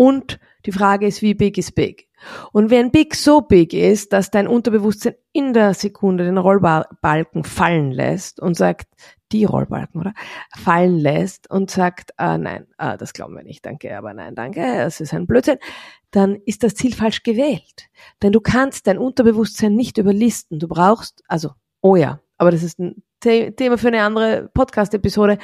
Und 0.00 0.40
die 0.64 0.72
Frage 0.72 1.06
ist, 1.06 1.20
wie 1.20 1.34
big 1.34 1.58
ist 1.58 1.74
big? 1.74 2.08
Und 2.52 2.70
wenn 2.70 2.90
Big 2.90 3.14
so 3.14 3.42
big 3.42 3.74
ist, 3.74 4.14
dass 4.14 4.30
dein 4.30 4.48
Unterbewusstsein 4.48 5.12
in 5.32 5.52
der 5.52 5.74
Sekunde 5.74 6.24
den 6.24 6.38
Rollbalken 6.38 7.44
fallen 7.44 7.90
lässt 7.90 8.40
und 8.40 8.56
sagt, 8.56 8.88
die 9.30 9.44
Rollbalken, 9.44 10.00
oder? 10.00 10.14
Fallen 10.56 10.96
lässt 10.96 11.50
und 11.50 11.70
sagt, 11.70 12.18
ah, 12.18 12.38
nein, 12.38 12.66
ah, 12.78 12.96
das 12.96 13.12
glauben 13.12 13.36
wir 13.36 13.42
nicht, 13.42 13.66
danke, 13.66 13.94
aber 13.94 14.14
nein, 14.14 14.34
danke, 14.34 14.62
es 14.62 15.02
ist 15.02 15.12
ein 15.12 15.26
Blödsinn, 15.26 15.58
dann 16.12 16.36
ist 16.46 16.62
das 16.62 16.74
Ziel 16.74 16.94
falsch 16.94 17.22
gewählt. 17.22 17.90
Denn 18.22 18.32
du 18.32 18.40
kannst 18.40 18.86
dein 18.86 18.96
Unterbewusstsein 18.96 19.76
nicht 19.76 19.98
überlisten. 19.98 20.58
Du 20.58 20.66
brauchst, 20.66 21.22
also, 21.28 21.50
oh 21.82 21.96
ja, 21.96 22.20
aber 22.38 22.50
das 22.50 22.62
ist 22.62 22.78
ein 22.78 23.02
Thema 23.20 23.76
für 23.76 23.88
eine 23.88 24.02
andere 24.02 24.48
Podcast-Episode. 24.54 25.36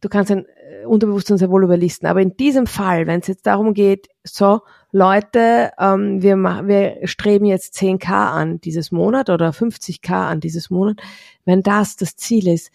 Du 0.00 0.08
kannst 0.08 0.30
dein 0.30 0.44
äh, 0.46 0.84
Unterbewusstsein 0.86 1.38
sehr 1.38 1.50
wohl 1.50 1.64
überlisten. 1.64 2.08
Aber 2.08 2.20
in 2.20 2.36
diesem 2.36 2.66
Fall, 2.66 3.06
wenn 3.06 3.20
es 3.20 3.26
jetzt 3.26 3.46
darum 3.46 3.74
geht, 3.74 4.08
so, 4.22 4.60
Leute, 4.92 5.72
ähm, 5.78 6.22
wir, 6.22 6.36
wir 6.36 7.06
streben 7.06 7.46
jetzt 7.46 7.76
10k 7.76 8.12
an 8.12 8.60
dieses 8.60 8.92
Monat 8.92 9.30
oder 9.30 9.50
50k 9.50 10.12
an 10.12 10.40
dieses 10.40 10.70
Monat, 10.70 11.00
wenn 11.44 11.62
das 11.62 11.96
das 11.96 12.16
Ziel 12.16 12.48
ist, 12.48 12.70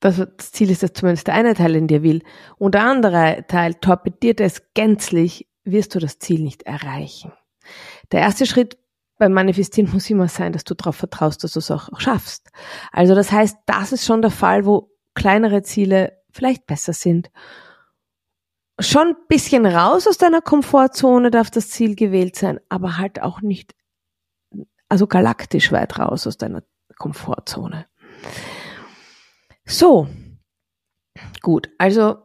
das, 0.00 0.16
das 0.36 0.52
Ziel 0.52 0.70
ist, 0.70 0.82
dass 0.82 0.92
zumindest 0.92 1.26
der 1.26 1.34
eine 1.34 1.54
Teil 1.54 1.74
in 1.74 1.88
dir 1.88 2.02
will 2.02 2.22
und 2.58 2.74
der 2.74 2.84
andere 2.84 3.44
Teil 3.48 3.74
torpediert 3.74 4.40
es 4.40 4.62
gänzlich, 4.74 5.48
wirst 5.64 5.94
du 5.94 5.98
das 5.98 6.18
Ziel 6.18 6.42
nicht 6.42 6.62
erreichen. 6.62 7.32
Der 8.12 8.20
erste 8.20 8.46
Schritt 8.46 8.78
beim 9.18 9.32
Manifestieren 9.32 9.90
muss 9.90 10.10
immer 10.10 10.28
sein, 10.28 10.52
dass 10.52 10.64
du 10.64 10.74
darauf 10.74 10.96
vertraust, 10.96 11.42
dass 11.42 11.52
du 11.52 11.60
es 11.60 11.70
auch, 11.70 11.90
auch 11.92 12.00
schaffst. 12.00 12.50
Also 12.92 13.14
das 13.14 13.32
heißt, 13.32 13.56
das 13.66 13.92
ist 13.92 14.04
schon 14.04 14.22
der 14.22 14.30
Fall, 14.30 14.66
wo 14.66 14.90
kleinere 15.14 15.62
Ziele 15.62 16.22
vielleicht 16.30 16.66
besser 16.66 16.92
sind. 16.92 17.30
Schon 18.78 19.08
ein 19.08 19.16
bisschen 19.28 19.64
raus 19.64 20.06
aus 20.06 20.18
deiner 20.18 20.42
Komfortzone 20.42 21.30
darf 21.30 21.50
das 21.50 21.70
Ziel 21.70 21.96
gewählt 21.96 22.36
sein, 22.36 22.60
aber 22.68 22.98
halt 22.98 23.22
auch 23.22 23.40
nicht, 23.40 23.74
also 24.88 25.06
galaktisch 25.06 25.72
weit 25.72 25.98
raus 25.98 26.26
aus 26.26 26.36
deiner 26.36 26.62
Komfortzone. 26.98 27.86
So, 29.64 30.08
gut, 31.40 31.70
also 31.78 32.18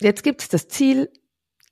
jetzt 0.00 0.24
gibt's 0.24 0.48
das 0.48 0.66
Ziel, 0.66 1.12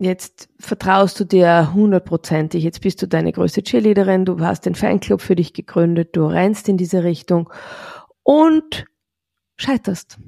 jetzt 0.00 0.48
vertraust 0.58 1.20
du 1.20 1.24
dir 1.24 1.72
hundertprozentig, 1.74 2.64
jetzt 2.64 2.80
bist 2.80 3.00
du 3.02 3.06
deine 3.06 3.32
größte 3.32 3.62
Cheerleaderin, 3.62 4.24
du 4.24 4.40
hast 4.40 4.66
den 4.66 4.74
Fanclub 4.74 5.20
für 5.20 5.36
dich 5.36 5.52
gegründet, 5.52 6.16
du 6.16 6.26
rennst 6.26 6.68
in 6.68 6.76
diese 6.76 7.04
Richtung 7.04 7.50
und 8.22 8.86
scheiterst. 9.56 10.18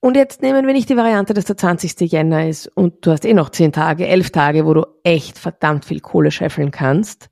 Und 0.00 0.16
jetzt 0.16 0.42
nehmen 0.42 0.66
wir 0.66 0.74
nicht 0.74 0.88
die 0.90 0.96
Variante, 0.96 1.34
dass 1.34 1.46
der 1.46 1.56
20. 1.56 2.00
Jänner 2.12 2.46
ist 2.46 2.68
und 2.68 3.04
du 3.04 3.10
hast 3.10 3.24
eh 3.24 3.34
noch 3.34 3.48
10 3.48 3.72
Tage, 3.72 4.06
11 4.06 4.30
Tage, 4.30 4.66
wo 4.66 4.74
du 4.74 4.86
echt 5.02 5.38
verdammt 5.38 5.84
viel 5.84 6.00
Kohle 6.00 6.30
scheffeln 6.30 6.70
kannst, 6.70 7.30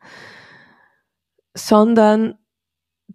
sondern 1.54 2.34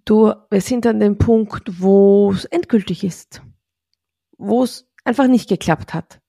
du, 0.05 0.33
wir 0.49 0.61
sind 0.61 0.85
an 0.85 0.99
dem 0.99 1.17
Punkt, 1.17 1.81
wo 1.81 2.31
es 2.31 2.45
endgültig 2.45 3.03
ist, 3.03 3.41
wo 4.37 4.63
es 4.63 4.87
einfach 5.03 5.27
nicht 5.27 5.49
geklappt 5.49 5.93
hat. 5.93 6.20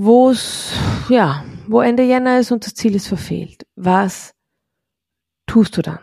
Wo 0.00 0.30
es, 0.30 0.72
ja, 1.08 1.44
wo 1.66 1.80
Ende 1.80 2.04
Jänner 2.04 2.38
ist 2.38 2.52
und 2.52 2.64
das 2.64 2.74
Ziel 2.74 2.94
ist 2.94 3.08
verfehlt. 3.08 3.66
Was 3.74 4.32
tust 5.48 5.76
du 5.76 5.82
dann? 5.82 5.98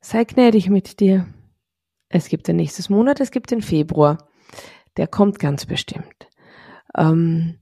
Sei 0.00 0.22
gnädig 0.22 0.70
mit 0.70 1.00
dir. 1.00 1.26
Es 2.08 2.28
gibt 2.28 2.46
den 2.46 2.54
nächstes 2.54 2.88
Monat, 2.88 3.18
es 3.18 3.32
gibt 3.32 3.50
den 3.50 3.62
Februar. 3.62 4.28
Der 4.96 5.08
kommt 5.08 5.40
ganz 5.40 5.66
bestimmt. 5.66 6.28
Ähm, 6.96 7.58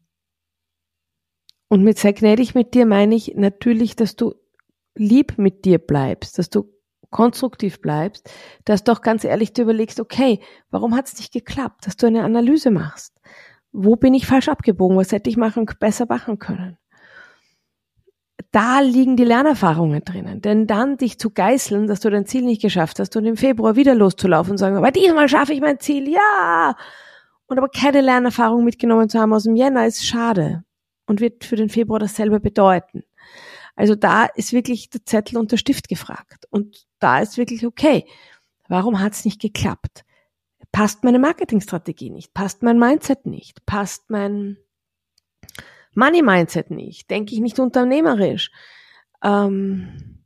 und 1.69 1.83
mit 1.83 1.99
sei 1.99 2.13
gnädig 2.13 2.55
mit 2.55 2.75
dir 2.75 2.85
meine 2.85 3.15
ich 3.15 3.37
natürlich, 3.37 3.97
dass 3.97 4.17
du 4.17 4.35
lieb 4.97 5.39
mit 5.39 5.65
dir 5.65 5.79
bleibst, 5.79 6.39
dass 6.39 6.51
du 6.51 6.71
konstruktiv 7.09 7.81
bleibst, 7.81 8.31
dass 8.67 8.85
du 8.85 8.93
auch 8.93 9.01
ganz 9.01 9.25
ehrlich 9.25 9.55
dir 9.55 9.63
überlegst, 9.63 9.99
okay, 9.99 10.41
warum 10.69 10.95
hat 10.95 11.07
es 11.07 11.17
nicht 11.17 11.33
geklappt, 11.33 11.87
dass 11.87 11.97
du 11.97 12.07
eine 12.07 12.23
Analyse 12.23 12.71
machst. 12.71 13.18
Wo 13.73 13.97
bin 13.97 14.15
ich 14.15 14.27
falsch 14.27 14.49
abgebogen? 14.49 14.97
Was 14.97 15.13
hätte 15.13 15.31
ich 15.31 15.37
machen, 15.37 15.67
besser 15.79 16.07
machen 16.09 16.39
können? 16.39 16.79
Da 18.51 18.81
liegen 18.81 19.17
die 19.17 19.25
Lernerfahrungen 19.25 20.03
drinnen. 20.05 20.41
Denn 20.41 20.67
dann 20.67 20.97
dich 20.97 21.19
zu 21.19 21.31
geißeln, 21.31 21.87
dass 21.87 22.01
du 22.01 22.09
dein 22.11 22.25
Ziel 22.25 22.43
nicht 22.43 22.63
geschafft 22.63 22.99
hast 22.99 23.15
und 23.17 23.27
im 23.27 23.37
Februar 23.37 23.77
wieder 23.77 23.95
loszulaufen 23.95 24.53
und 24.53 24.59
sagen, 24.59 24.77
aber 24.77 24.91
diesmal 24.91 25.29
schaffe 25.29 25.53
ich 25.53 25.61
mein 25.61 25.81
Ziel, 25.81 26.09
ja! 26.09 26.77
Und 27.47 27.59
aber 27.59 27.69
keine 27.69 28.01
Lernerfahrung 28.01 28.65
mitgenommen 28.65 29.09
zu 29.09 29.19
haben 29.19 29.33
aus 29.33 29.45
dem 29.45 29.57
Jänner 29.57 29.87
ist 29.87 30.05
schade 30.05 30.65
und 31.07 31.21
wird 31.21 31.45
für 31.45 31.57
den 31.57 31.69
Februar 31.69 31.99
dasselbe 31.99 32.41
bedeuten. 32.41 33.05
Also 33.75 33.95
da 33.95 34.25
ist 34.25 34.53
wirklich 34.53 34.91
der 34.91 35.05
Zettel 35.05 35.39
und 35.39 35.53
der 35.53 35.57
Stift 35.57 35.89
gefragt. 35.89 36.47
Und 36.51 36.87
da 36.99 37.21
ist 37.21 37.39
wirklich 37.39 37.65
okay. 37.65 38.05
Warum 38.69 39.01
hat 39.01 39.13
es 39.13 39.25
nicht 39.25 39.41
geklappt? 39.41 40.05
Passt 40.73 41.05
meine 41.05 41.19
Marketingstrategie 41.19 42.11
nicht? 42.11 42.35
Passt 42.35 42.63
mein 42.63 42.79
Mindset 42.79 43.27
nicht? 43.27 43.65
Passt 43.67 44.11
mein 44.11 44.59
Money-Mindset 45.95 46.71
nicht? 46.71 47.11
Denke 47.11 47.35
ich 47.35 47.41
nicht 47.41 47.59
unternehmerisch? 47.59 48.51
Ähm, 49.23 50.19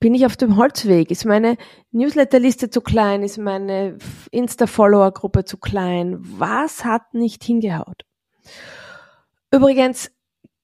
bin 0.00 0.14
ich 0.14 0.24
auf 0.24 0.36
dem 0.36 0.56
Holzweg? 0.56 1.10
Ist 1.10 1.26
meine 1.26 1.56
Newsletterliste 1.92 2.70
zu 2.70 2.80
klein? 2.80 3.22
Ist 3.22 3.38
meine 3.38 3.98
Insta-Follower-Gruppe 4.30 5.44
zu 5.44 5.58
klein? 5.58 6.16
Was 6.20 6.84
hat 6.84 7.14
nicht 7.14 7.44
hingehaut? 7.44 8.04
Übrigens, 9.52 10.10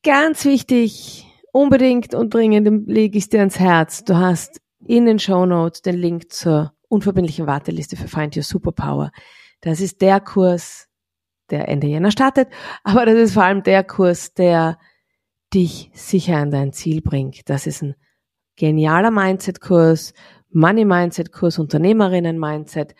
ganz 0.02 0.44
wichtig, 0.46 1.26
unbedingt 1.52 2.14
und 2.14 2.32
dringend 2.32 2.88
lege 2.88 3.18
ich 3.18 3.28
dir 3.28 3.40
ans 3.40 3.58
Herz. 3.58 4.04
Du 4.04 4.16
hast 4.16 4.60
in 4.86 5.04
den 5.04 5.18
Show 5.18 5.44
Notes 5.44 5.82
den 5.82 5.96
Link 5.96 6.32
zur 6.32 6.72
unverbindlichen 6.88 7.46
Warteliste 7.46 7.96
für 7.96 8.08
Find 8.08 8.36
Your 8.36 8.42
Superpower. 8.42 9.10
Das 9.60 9.80
ist 9.80 10.00
der 10.00 10.20
Kurs, 10.20 10.88
der 11.50 11.68
Ende 11.68 11.86
Jänner 11.86 12.10
startet, 12.10 12.48
aber 12.82 13.06
das 13.06 13.14
ist 13.16 13.34
vor 13.34 13.44
allem 13.44 13.62
der 13.62 13.84
Kurs, 13.84 14.34
der 14.34 14.78
dich 15.54 15.90
sicher 15.94 16.36
an 16.36 16.50
dein 16.50 16.72
Ziel 16.72 17.02
bringt. 17.02 17.48
Das 17.48 17.66
ist 17.66 17.82
ein 17.82 17.94
genialer 18.56 19.10
Mindset-Kurs, 19.10 20.12
Money-Mindset-Kurs, 20.50 21.58
Unternehmerinnen-Mindset, 21.58 22.94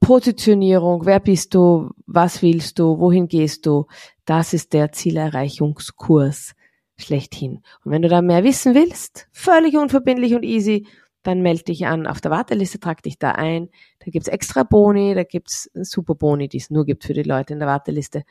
Positionierung, 0.00 1.04
wer 1.04 1.20
bist 1.20 1.54
du, 1.54 1.90
was 2.06 2.42
willst 2.42 2.78
du, 2.78 2.98
wohin 2.98 3.28
gehst 3.28 3.66
du, 3.66 3.86
das 4.24 4.54
ist 4.54 4.72
der 4.72 4.92
Zielerreichungskurs 4.92 6.54
schlechthin. 6.96 7.62
Und 7.84 7.92
wenn 7.92 8.02
du 8.02 8.08
da 8.08 8.22
mehr 8.22 8.44
wissen 8.44 8.74
willst, 8.74 9.28
völlig 9.32 9.76
unverbindlich 9.76 10.34
und 10.34 10.42
easy, 10.42 10.86
dann 11.22 11.42
melde 11.42 11.64
dich 11.64 11.86
an 11.86 12.06
auf 12.06 12.20
der 12.20 12.30
Warteliste, 12.30 12.80
trag 12.80 13.02
dich 13.02 13.18
da 13.18 13.32
ein. 13.32 13.68
Da 13.98 14.10
gibt's 14.10 14.28
extra 14.28 14.62
Boni, 14.62 15.14
da 15.14 15.24
gibt's 15.24 15.70
super 15.74 16.14
Boni, 16.14 16.48
die 16.48 16.58
es 16.58 16.70
nur 16.70 16.84
gibt 16.84 17.04
für 17.04 17.14
die 17.14 17.22
Leute 17.22 17.52
in 17.52 17.58
der 17.58 17.68
Warteliste. 17.68 18.24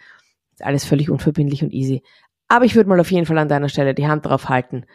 Ist 0.53 0.63
alles 0.63 0.85
völlig 0.85 1.09
unverbindlich 1.09 1.63
und 1.63 1.73
easy. 1.73 2.03
Aber 2.47 2.65
ich 2.65 2.75
würde 2.75 2.89
mal 2.89 2.99
auf 2.99 3.11
jeden 3.11 3.25
Fall 3.25 3.37
an 3.37 3.47
deiner 3.47 3.69
Stelle 3.69 3.93
die 3.93 4.07
Hand 4.07 4.25
drauf 4.25 4.49
halten, 4.49 4.85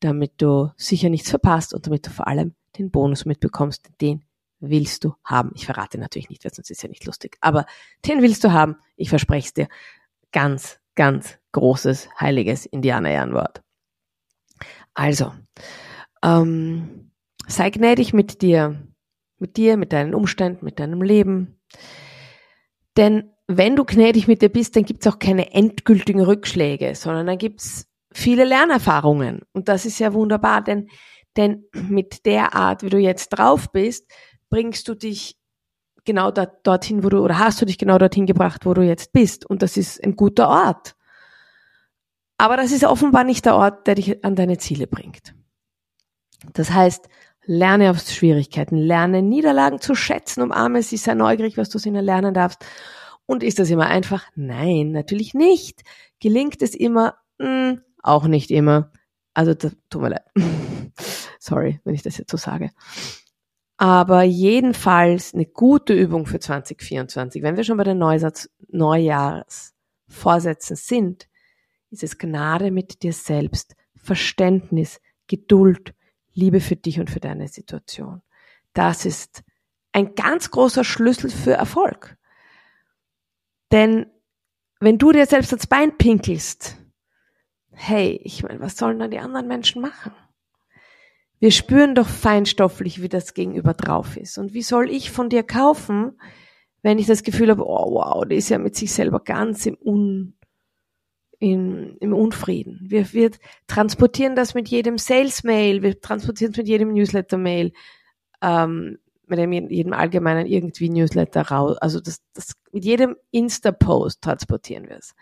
damit 0.00 0.32
du 0.36 0.70
sicher 0.76 1.08
nichts 1.08 1.30
verpasst 1.30 1.72
und 1.72 1.86
damit 1.86 2.06
du 2.06 2.10
vor 2.10 2.28
allem 2.28 2.54
den 2.76 2.90
Bonus 2.90 3.24
mitbekommst. 3.24 3.88
Den 4.00 4.24
willst 4.60 5.04
du 5.04 5.14
haben. 5.24 5.52
Ich 5.54 5.66
verrate 5.66 5.98
natürlich 5.98 6.28
nicht, 6.28 6.44
weil 6.44 6.52
sonst 6.52 6.70
ist 6.70 6.82
ja 6.82 6.88
nicht 6.88 7.06
lustig. 7.06 7.38
Aber 7.40 7.64
den 8.06 8.22
willst 8.22 8.44
du 8.44 8.52
haben. 8.52 8.76
Ich 8.96 9.08
verspreche 9.08 9.46
es 9.46 9.54
dir. 9.54 9.68
Ganz, 10.32 10.80
ganz 10.94 11.38
großes, 11.52 12.10
heiliges 12.20 12.66
Indianer-Ehrenwort. 12.66 13.62
Also, 14.94 15.32
ähm, 16.22 17.07
sei 17.48 17.70
gnädig 17.70 18.12
mit 18.12 18.42
dir, 18.42 18.80
mit 19.38 19.56
dir, 19.56 19.76
mit 19.76 19.92
deinen 19.92 20.14
Umständen, 20.14 20.64
mit 20.64 20.78
deinem 20.78 21.02
Leben. 21.02 21.60
Denn 22.96 23.30
wenn 23.46 23.76
du 23.76 23.84
gnädig 23.84 24.28
mit 24.28 24.42
dir 24.42 24.50
bist, 24.50 24.76
dann 24.76 24.84
gibt's 24.84 25.06
auch 25.06 25.18
keine 25.18 25.52
endgültigen 25.52 26.20
Rückschläge, 26.20 26.94
sondern 26.94 27.26
dann 27.26 27.38
gibt's 27.38 27.86
viele 28.12 28.44
Lernerfahrungen. 28.44 29.42
Und 29.52 29.68
das 29.68 29.86
ist 29.86 29.98
ja 29.98 30.12
wunderbar, 30.12 30.62
denn, 30.62 30.88
denn 31.36 31.64
mit 31.72 32.26
der 32.26 32.54
Art, 32.54 32.82
wie 32.82 32.90
du 32.90 32.98
jetzt 32.98 33.30
drauf 33.30 33.72
bist, 33.72 34.10
bringst 34.50 34.86
du 34.88 34.94
dich 34.94 35.38
genau 36.04 36.30
da, 36.30 36.46
dorthin, 36.46 37.04
wo 37.04 37.08
du, 37.08 37.18
oder 37.22 37.38
hast 37.38 37.60
du 37.60 37.66
dich 37.66 37.78
genau 37.78 37.98
dorthin 37.98 38.26
gebracht, 38.26 38.66
wo 38.66 38.74
du 38.74 38.82
jetzt 38.82 39.12
bist. 39.12 39.46
Und 39.48 39.62
das 39.62 39.76
ist 39.76 40.02
ein 40.02 40.16
guter 40.16 40.48
Ort. 40.48 40.96
Aber 42.38 42.56
das 42.56 42.72
ist 42.72 42.84
offenbar 42.84 43.24
nicht 43.24 43.44
der 43.46 43.56
Ort, 43.56 43.86
der 43.86 43.94
dich 43.94 44.24
an 44.24 44.36
deine 44.36 44.58
Ziele 44.58 44.86
bringt. 44.86 45.34
Das 46.52 46.70
heißt, 46.70 47.08
lerne 47.48 47.90
aufs 47.90 48.14
Schwierigkeiten, 48.14 48.76
lerne 48.76 49.22
Niederlagen 49.22 49.80
zu 49.80 49.94
schätzen, 49.94 50.42
umarme 50.42 50.82
sie, 50.82 50.98
sei 50.98 51.14
neugierig, 51.14 51.56
was 51.56 51.70
du 51.70 51.78
aus 51.78 51.86
ihnen 51.86 52.04
lernen 52.04 52.34
darfst. 52.34 52.62
Und 53.24 53.42
ist 53.42 53.58
das 53.58 53.70
immer 53.70 53.86
einfach? 53.86 54.26
Nein, 54.36 54.92
natürlich 54.92 55.32
nicht. 55.34 55.82
Gelingt 56.20 56.60
es 56.62 56.74
immer? 56.74 57.14
Hm, 57.40 57.80
auch 58.02 58.26
nicht 58.26 58.50
immer. 58.50 58.92
Also, 59.32 59.54
das, 59.54 59.74
tut 59.88 60.02
mir 60.02 60.10
leid. 60.10 60.26
Sorry, 61.38 61.80
wenn 61.84 61.94
ich 61.94 62.02
das 62.02 62.18
jetzt 62.18 62.30
so 62.30 62.36
sage. 62.36 62.70
Aber 63.78 64.24
jedenfalls 64.24 65.32
eine 65.32 65.46
gute 65.46 65.94
Übung 65.94 66.26
für 66.26 66.40
2024. 66.40 67.42
Wenn 67.42 67.56
wir 67.56 67.64
schon 67.64 67.78
bei 67.78 67.84
den 67.84 67.98
Neusatz, 67.98 68.50
Neujahrsvorsätzen 68.68 70.76
sind, 70.76 71.28
ist 71.90 72.02
es 72.02 72.18
Gnade 72.18 72.70
mit 72.70 73.02
dir 73.02 73.14
selbst, 73.14 73.74
Verständnis, 73.94 75.00
Geduld, 75.28 75.94
Liebe 76.38 76.60
für 76.60 76.76
dich 76.76 77.00
und 77.00 77.10
für 77.10 77.18
deine 77.18 77.48
Situation. 77.48 78.22
Das 78.72 79.04
ist 79.04 79.42
ein 79.92 80.14
ganz 80.14 80.52
großer 80.52 80.84
Schlüssel 80.84 81.30
für 81.30 81.52
Erfolg. 81.52 82.16
Denn 83.72 84.06
wenn 84.78 84.98
du 84.98 85.10
dir 85.10 85.26
selbst 85.26 85.52
ans 85.52 85.66
Bein 85.66 85.98
pinkelst, 85.98 86.76
hey, 87.72 88.20
ich 88.22 88.44
meine, 88.44 88.60
was 88.60 88.76
sollen 88.76 89.00
dann 89.00 89.10
die 89.10 89.18
anderen 89.18 89.48
Menschen 89.48 89.82
machen? 89.82 90.12
Wir 91.40 91.50
spüren 91.50 91.96
doch 91.96 92.08
feinstofflich, 92.08 93.02
wie 93.02 93.08
das 93.08 93.34
Gegenüber 93.34 93.74
drauf 93.74 94.16
ist. 94.16 94.38
Und 94.38 94.54
wie 94.54 94.62
soll 94.62 94.90
ich 94.90 95.10
von 95.10 95.28
dir 95.28 95.42
kaufen, 95.42 96.20
wenn 96.82 96.98
ich 96.98 97.06
das 97.06 97.24
Gefühl 97.24 97.50
habe, 97.50 97.66
oh 97.66 97.94
wow, 97.94 98.24
der 98.24 98.38
ist 98.38 98.48
ja 98.48 98.58
mit 98.58 98.76
sich 98.76 98.92
selber 98.92 99.20
ganz 99.20 99.66
im, 99.66 99.76
Un, 99.84 100.37
im, 101.38 101.96
im 102.00 102.12
Unfrieden. 102.12 102.80
Wir, 102.82 103.12
wir 103.12 103.30
transportieren 103.66 104.34
das 104.34 104.54
mit 104.54 104.68
jedem 104.68 104.98
Sales-Mail, 104.98 105.82
wir 105.82 106.00
transportieren 106.00 106.52
es 106.52 106.58
mit 106.58 106.68
jedem 106.68 106.92
Newsletter-Mail, 106.92 107.72
ähm, 108.42 108.98
mit 109.26 109.70
jedem 109.70 109.92
allgemeinen 109.92 110.46
irgendwie 110.46 110.88
Newsletter 110.88 111.42
raus. 111.42 111.76
Also 111.78 112.00
das, 112.00 112.22
das, 112.32 112.54
mit 112.72 112.84
jedem 112.84 113.16
Insta-Post 113.30 114.22
transportieren 114.22 114.88
wir 114.88 114.96
es. 114.96 115.14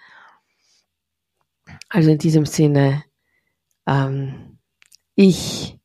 Also 1.88 2.10
in 2.10 2.18
diesem 2.18 2.46
Sinne, 2.46 3.04
ähm, 3.86 4.58
ich 5.14 5.78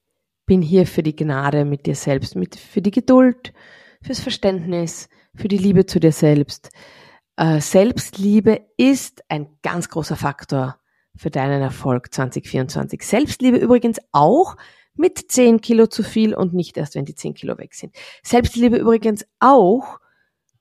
bin 0.45 0.61
hier 0.61 0.85
für 0.85 1.03
die 1.03 1.15
Gnade 1.15 1.65
mit 1.65 1.85
dir 1.85 1.95
selbst, 1.95 2.35
mit, 2.35 2.55
für 2.55 2.81
die 2.81 2.91
Geduld, 2.91 3.53
fürs 4.03 4.19
Verständnis, 4.19 5.09
für 5.35 5.47
die 5.47 5.57
Liebe 5.57 5.85
zu 5.85 5.99
dir 5.99 6.11
selbst. 6.11 6.69
Äh, 7.41 7.59
Selbstliebe 7.59 8.67
ist 8.77 9.23
ein 9.27 9.47
ganz 9.63 9.89
großer 9.89 10.15
Faktor 10.15 10.77
für 11.15 11.31
deinen 11.31 11.63
Erfolg 11.63 12.13
2024. 12.13 13.01
Selbstliebe 13.01 13.57
übrigens 13.57 13.97
auch 14.11 14.57
mit 14.93 15.31
10 15.31 15.59
Kilo 15.59 15.87
zu 15.87 16.03
viel 16.03 16.35
und 16.35 16.53
nicht 16.53 16.77
erst, 16.77 16.93
wenn 16.93 17.05
die 17.05 17.15
10 17.15 17.33
Kilo 17.33 17.57
weg 17.57 17.73
sind. 17.73 17.95
Selbstliebe 18.21 18.77
übrigens 18.77 19.25
auch, 19.39 19.99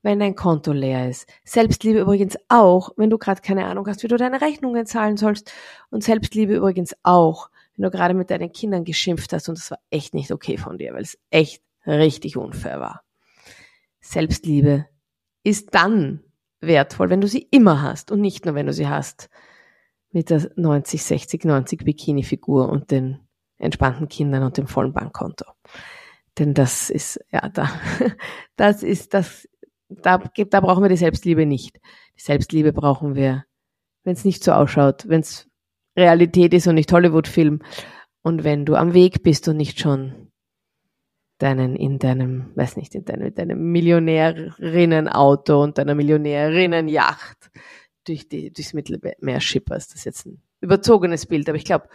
wenn 0.01 0.21
dein 0.21 0.35
Konto 0.35 0.73
leer 0.73 1.11
ist. 1.11 1.29
Selbstliebe 1.45 2.01
übrigens 2.01 2.39
auch, 2.49 2.93
wenn 2.97 3.11
du 3.11 3.19
gerade 3.19 3.43
keine 3.43 3.67
Ahnung 3.67 3.87
hast, 3.87 4.03
wie 4.03 4.09
du 4.09 4.17
deine 4.17 4.41
Rechnungen 4.41 4.87
zahlen 4.87 5.19
sollst. 5.19 5.53
Und 5.91 6.03
Selbstliebe 6.03 6.55
übrigens 6.55 6.97
auch, 7.03 7.51
wenn 7.77 7.83
du 7.83 7.91
gerade 7.91 8.15
mit 8.15 8.31
deinen 8.31 8.53
Kindern 8.53 8.85
geschimpft 8.87 9.35
hast 9.35 9.51
und 9.51 9.59
das 9.59 9.71
war 9.71 9.81
echt 9.91 10.15
nicht 10.15 10.33
okay 10.33 10.57
von 10.57 10.79
dir, 10.79 10.95
weil 10.95 11.03
es 11.03 11.19
echt 11.29 11.63
richtig 11.87 12.39
unfair 12.39 12.81
war. 12.81 13.03
Selbstliebe 14.01 14.87
ist 15.45 15.75
dann 15.75 16.25
wertvoll, 16.61 17.11
wenn 17.11 17.21
du 17.21 17.29
sie 17.29 17.47
immer 17.51 17.83
hast 17.83 18.11
und 18.11 18.21
nicht 18.21 18.45
nur, 18.45 18.55
wenn 18.55 18.67
du 18.67 18.73
sie 18.73 18.89
hast 18.89 19.31
mit 20.13 20.31
der 20.31 20.51
90, 20.57 21.03
60, 21.03 21.45
90 21.45 21.85
Bikini-Figur 21.85 22.69
und 22.69 22.91
den 22.91 23.21
entspannten 23.59 24.09
Kindern 24.09 24.43
und 24.43 24.57
dem 24.57 24.67
vollen 24.67 24.93
Bankkonto. 24.93 25.45
Denn 26.39 26.55
das 26.55 26.91
ist, 26.91 27.21
ja, 27.31 27.49
da, 27.49 27.71
das 28.57 28.83
ist, 28.83 29.15
das, 29.15 29.49
da, 29.89 30.19
da 30.19 30.61
brauchen 30.61 30.83
wir 30.83 30.89
die 30.89 30.97
Selbstliebe 30.97 31.47
nicht. 31.47 31.77
Die 32.17 32.23
Selbstliebe 32.23 32.73
brauchen 32.73 33.15
wir, 33.15 33.45
wenn 34.05 34.15
es 34.15 34.25
nicht 34.25 34.43
so 34.43 34.53
ausschaut, 34.53 35.09
wenn 35.09 35.21
es 35.21 35.49
Realität 35.97 36.55
ist 36.55 36.67
und 36.67 36.77
nicht 36.77 36.93
Hollywood-Film. 36.93 37.63
Und 38.23 38.45
wenn 38.45 38.65
du 38.65 38.75
am 38.75 38.95
Weg 38.95 39.23
bist 39.23 39.49
und 39.49 39.57
nicht 39.57 39.81
schon 39.81 40.30
deinen, 41.41 41.75
in 41.75 41.99
deinem, 41.99 42.53
weiß 42.55 42.77
nicht, 42.77 42.95
in 42.95 43.05
deinem, 43.05 43.35
deinem 43.35 43.73
Millionärinnen-Auto 43.73 45.63
und 45.63 45.79
deiner 45.79 45.95
Millionärinnen-Yacht 45.95 47.51
durch 48.07 48.29
die, 48.29 48.53
durchs 48.53 48.75
Mittelmeer 48.75 49.41
schipperst. 49.41 49.91
Das 49.91 50.01
ist 50.01 50.05
jetzt 50.05 50.27
ein 50.27 50.43
überzogenes 50.61 51.27
Bild, 51.27 51.49
aber 51.49 51.57
ich 51.57 51.65
glaube, 51.65 51.89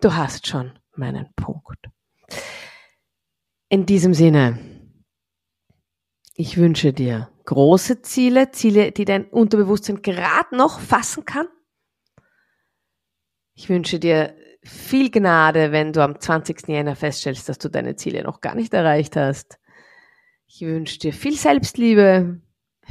du 0.00 0.14
hast 0.14 0.46
schon 0.46 0.78
meinen 0.96 1.28
Punkt. 1.36 1.88
In 3.68 3.84
diesem 3.84 4.14
Sinne, 4.14 4.58
ich 6.34 6.56
wünsche 6.56 6.92
dir 6.92 7.28
große 7.44 8.02
Ziele, 8.02 8.50
Ziele, 8.52 8.92
die 8.92 9.04
dein 9.04 9.26
Unterbewusstsein 9.26 10.02
gerade 10.02 10.56
noch 10.56 10.80
fassen 10.80 11.24
kann. 11.24 11.48
Ich 13.54 13.68
wünsche 13.68 13.98
dir 13.98 14.34
viel 14.62 15.10
Gnade, 15.10 15.72
wenn 15.72 15.92
du 15.92 16.02
am 16.02 16.20
20. 16.20 16.68
Jänner 16.68 16.96
feststellst, 16.96 17.48
dass 17.48 17.58
du 17.58 17.68
deine 17.68 17.96
Ziele 17.96 18.22
noch 18.22 18.40
gar 18.40 18.54
nicht 18.54 18.74
erreicht 18.74 19.16
hast. 19.16 19.58
Ich 20.46 20.60
wünsche 20.62 20.98
dir 20.98 21.12
viel 21.12 21.36
Selbstliebe, 21.36 22.40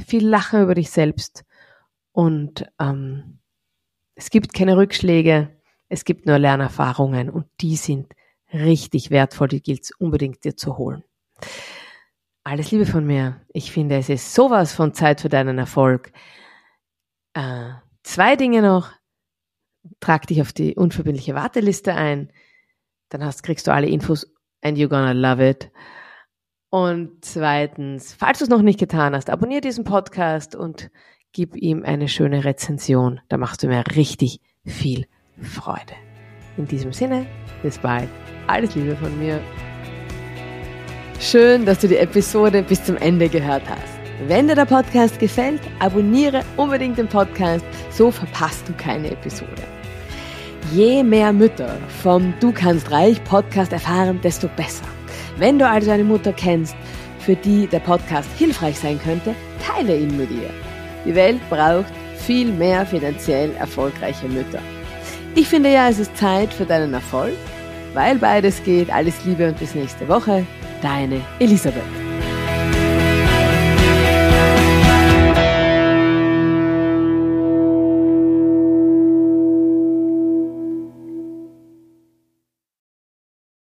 viel 0.06 0.26
Lachen 0.26 0.62
über 0.62 0.74
dich 0.74 0.90
selbst 0.90 1.44
und 2.12 2.66
ähm, 2.80 3.40
es 4.14 4.30
gibt 4.30 4.52
keine 4.54 4.76
Rückschläge, 4.76 5.56
es 5.88 6.04
gibt 6.04 6.26
nur 6.26 6.38
Lernerfahrungen 6.38 7.30
und 7.30 7.46
die 7.60 7.76
sind 7.76 8.12
richtig 8.52 9.10
wertvoll, 9.10 9.48
die 9.48 9.62
gilt 9.62 9.84
es 9.84 9.90
unbedingt 9.92 10.44
dir 10.44 10.56
zu 10.56 10.78
holen. 10.78 11.04
Alles 12.44 12.70
Liebe 12.70 12.86
von 12.86 13.06
mir. 13.06 13.40
Ich 13.52 13.72
finde, 13.72 13.96
es 13.96 14.08
ist 14.08 14.34
sowas 14.34 14.72
von 14.72 14.94
Zeit 14.94 15.20
für 15.20 15.28
deinen 15.28 15.58
Erfolg. 15.58 16.12
Äh, 17.34 17.70
zwei 18.02 18.36
Dinge 18.36 18.62
noch 18.62 18.92
trag 20.00 20.26
dich 20.26 20.40
auf 20.40 20.52
die 20.52 20.74
unverbindliche 20.74 21.34
Warteliste 21.34 21.94
ein. 21.94 22.32
Dann 23.08 23.24
hast, 23.24 23.42
kriegst 23.42 23.66
du 23.66 23.72
alle 23.72 23.88
Infos 23.88 24.26
and 24.62 24.78
you're 24.78 24.88
gonna 24.88 25.12
love 25.12 25.46
it. 25.46 25.70
Und 26.70 27.24
zweitens, 27.24 28.14
falls 28.14 28.38
du 28.38 28.44
es 28.44 28.50
noch 28.50 28.62
nicht 28.62 28.78
getan 28.78 29.14
hast, 29.14 29.30
abonniere 29.30 29.62
diesen 29.62 29.84
Podcast 29.84 30.54
und 30.54 30.90
gib 31.32 31.56
ihm 31.56 31.82
eine 31.82 32.08
schöne 32.08 32.44
Rezension. 32.44 33.20
Da 33.28 33.38
machst 33.38 33.62
du 33.62 33.68
mir 33.68 33.84
richtig 33.96 34.40
viel 34.66 35.06
Freude. 35.40 35.94
In 36.56 36.66
diesem 36.66 36.92
Sinne, 36.92 37.26
bis 37.62 37.78
bald. 37.78 38.08
Alles 38.48 38.74
Liebe 38.74 38.96
von 38.96 39.16
mir. 39.18 39.40
Schön, 41.20 41.64
dass 41.64 41.80
du 41.80 41.88
die 41.88 41.96
Episode 41.96 42.62
bis 42.62 42.84
zum 42.84 42.96
Ende 42.96 43.28
gehört 43.28 43.68
hast. 43.68 43.98
Wenn 44.26 44.48
dir 44.48 44.56
der 44.56 44.64
Podcast 44.64 45.18
gefällt, 45.20 45.60
abonniere 45.78 46.44
unbedingt 46.56 46.98
den 46.98 47.08
Podcast, 47.08 47.64
so 47.90 48.10
verpasst 48.10 48.68
du 48.68 48.72
keine 48.72 49.10
Episode. 49.12 49.77
Je 50.74 51.02
mehr 51.02 51.32
Mütter 51.32 51.78
vom 52.02 52.34
Du 52.40 52.52
kannst 52.52 52.90
reich 52.90 53.22
Podcast 53.24 53.72
erfahren, 53.72 54.20
desto 54.22 54.48
besser. 54.48 54.84
Wenn 55.38 55.58
du 55.58 55.66
also 55.66 55.90
eine 55.90 56.04
Mutter 56.04 56.32
kennst, 56.32 56.76
für 57.20 57.36
die 57.36 57.66
der 57.66 57.80
Podcast 57.80 58.28
hilfreich 58.36 58.78
sein 58.78 59.00
könnte, 59.02 59.34
teile 59.64 59.96
ihn 59.96 60.16
mit 60.16 60.30
ihr. 60.30 60.50
Die 61.06 61.14
Welt 61.14 61.40
braucht 61.48 61.92
viel 62.16 62.52
mehr 62.52 62.84
finanziell 62.84 63.50
erfolgreiche 63.58 64.28
Mütter. 64.28 64.60
Ich 65.34 65.48
finde 65.48 65.72
ja, 65.72 65.88
es 65.88 65.98
ist 65.98 66.16
Zeit 66.16 66.52
für 66.52 66.66
deinen 66.66 66.92
Erfolg, 66.92 67.36
weil 67.94 68.16
beides 68.16 68.62
geht. 68.64 68.90
Alles 68.92 69.24
Liebe 69.24 69.48
und 69.48 69.58
bis 69.58 69.74
nächste 69.74 70.06
Woche. 70.08 70.44
Deine 70.82 71.20
Elisabeth. 71.38 72.07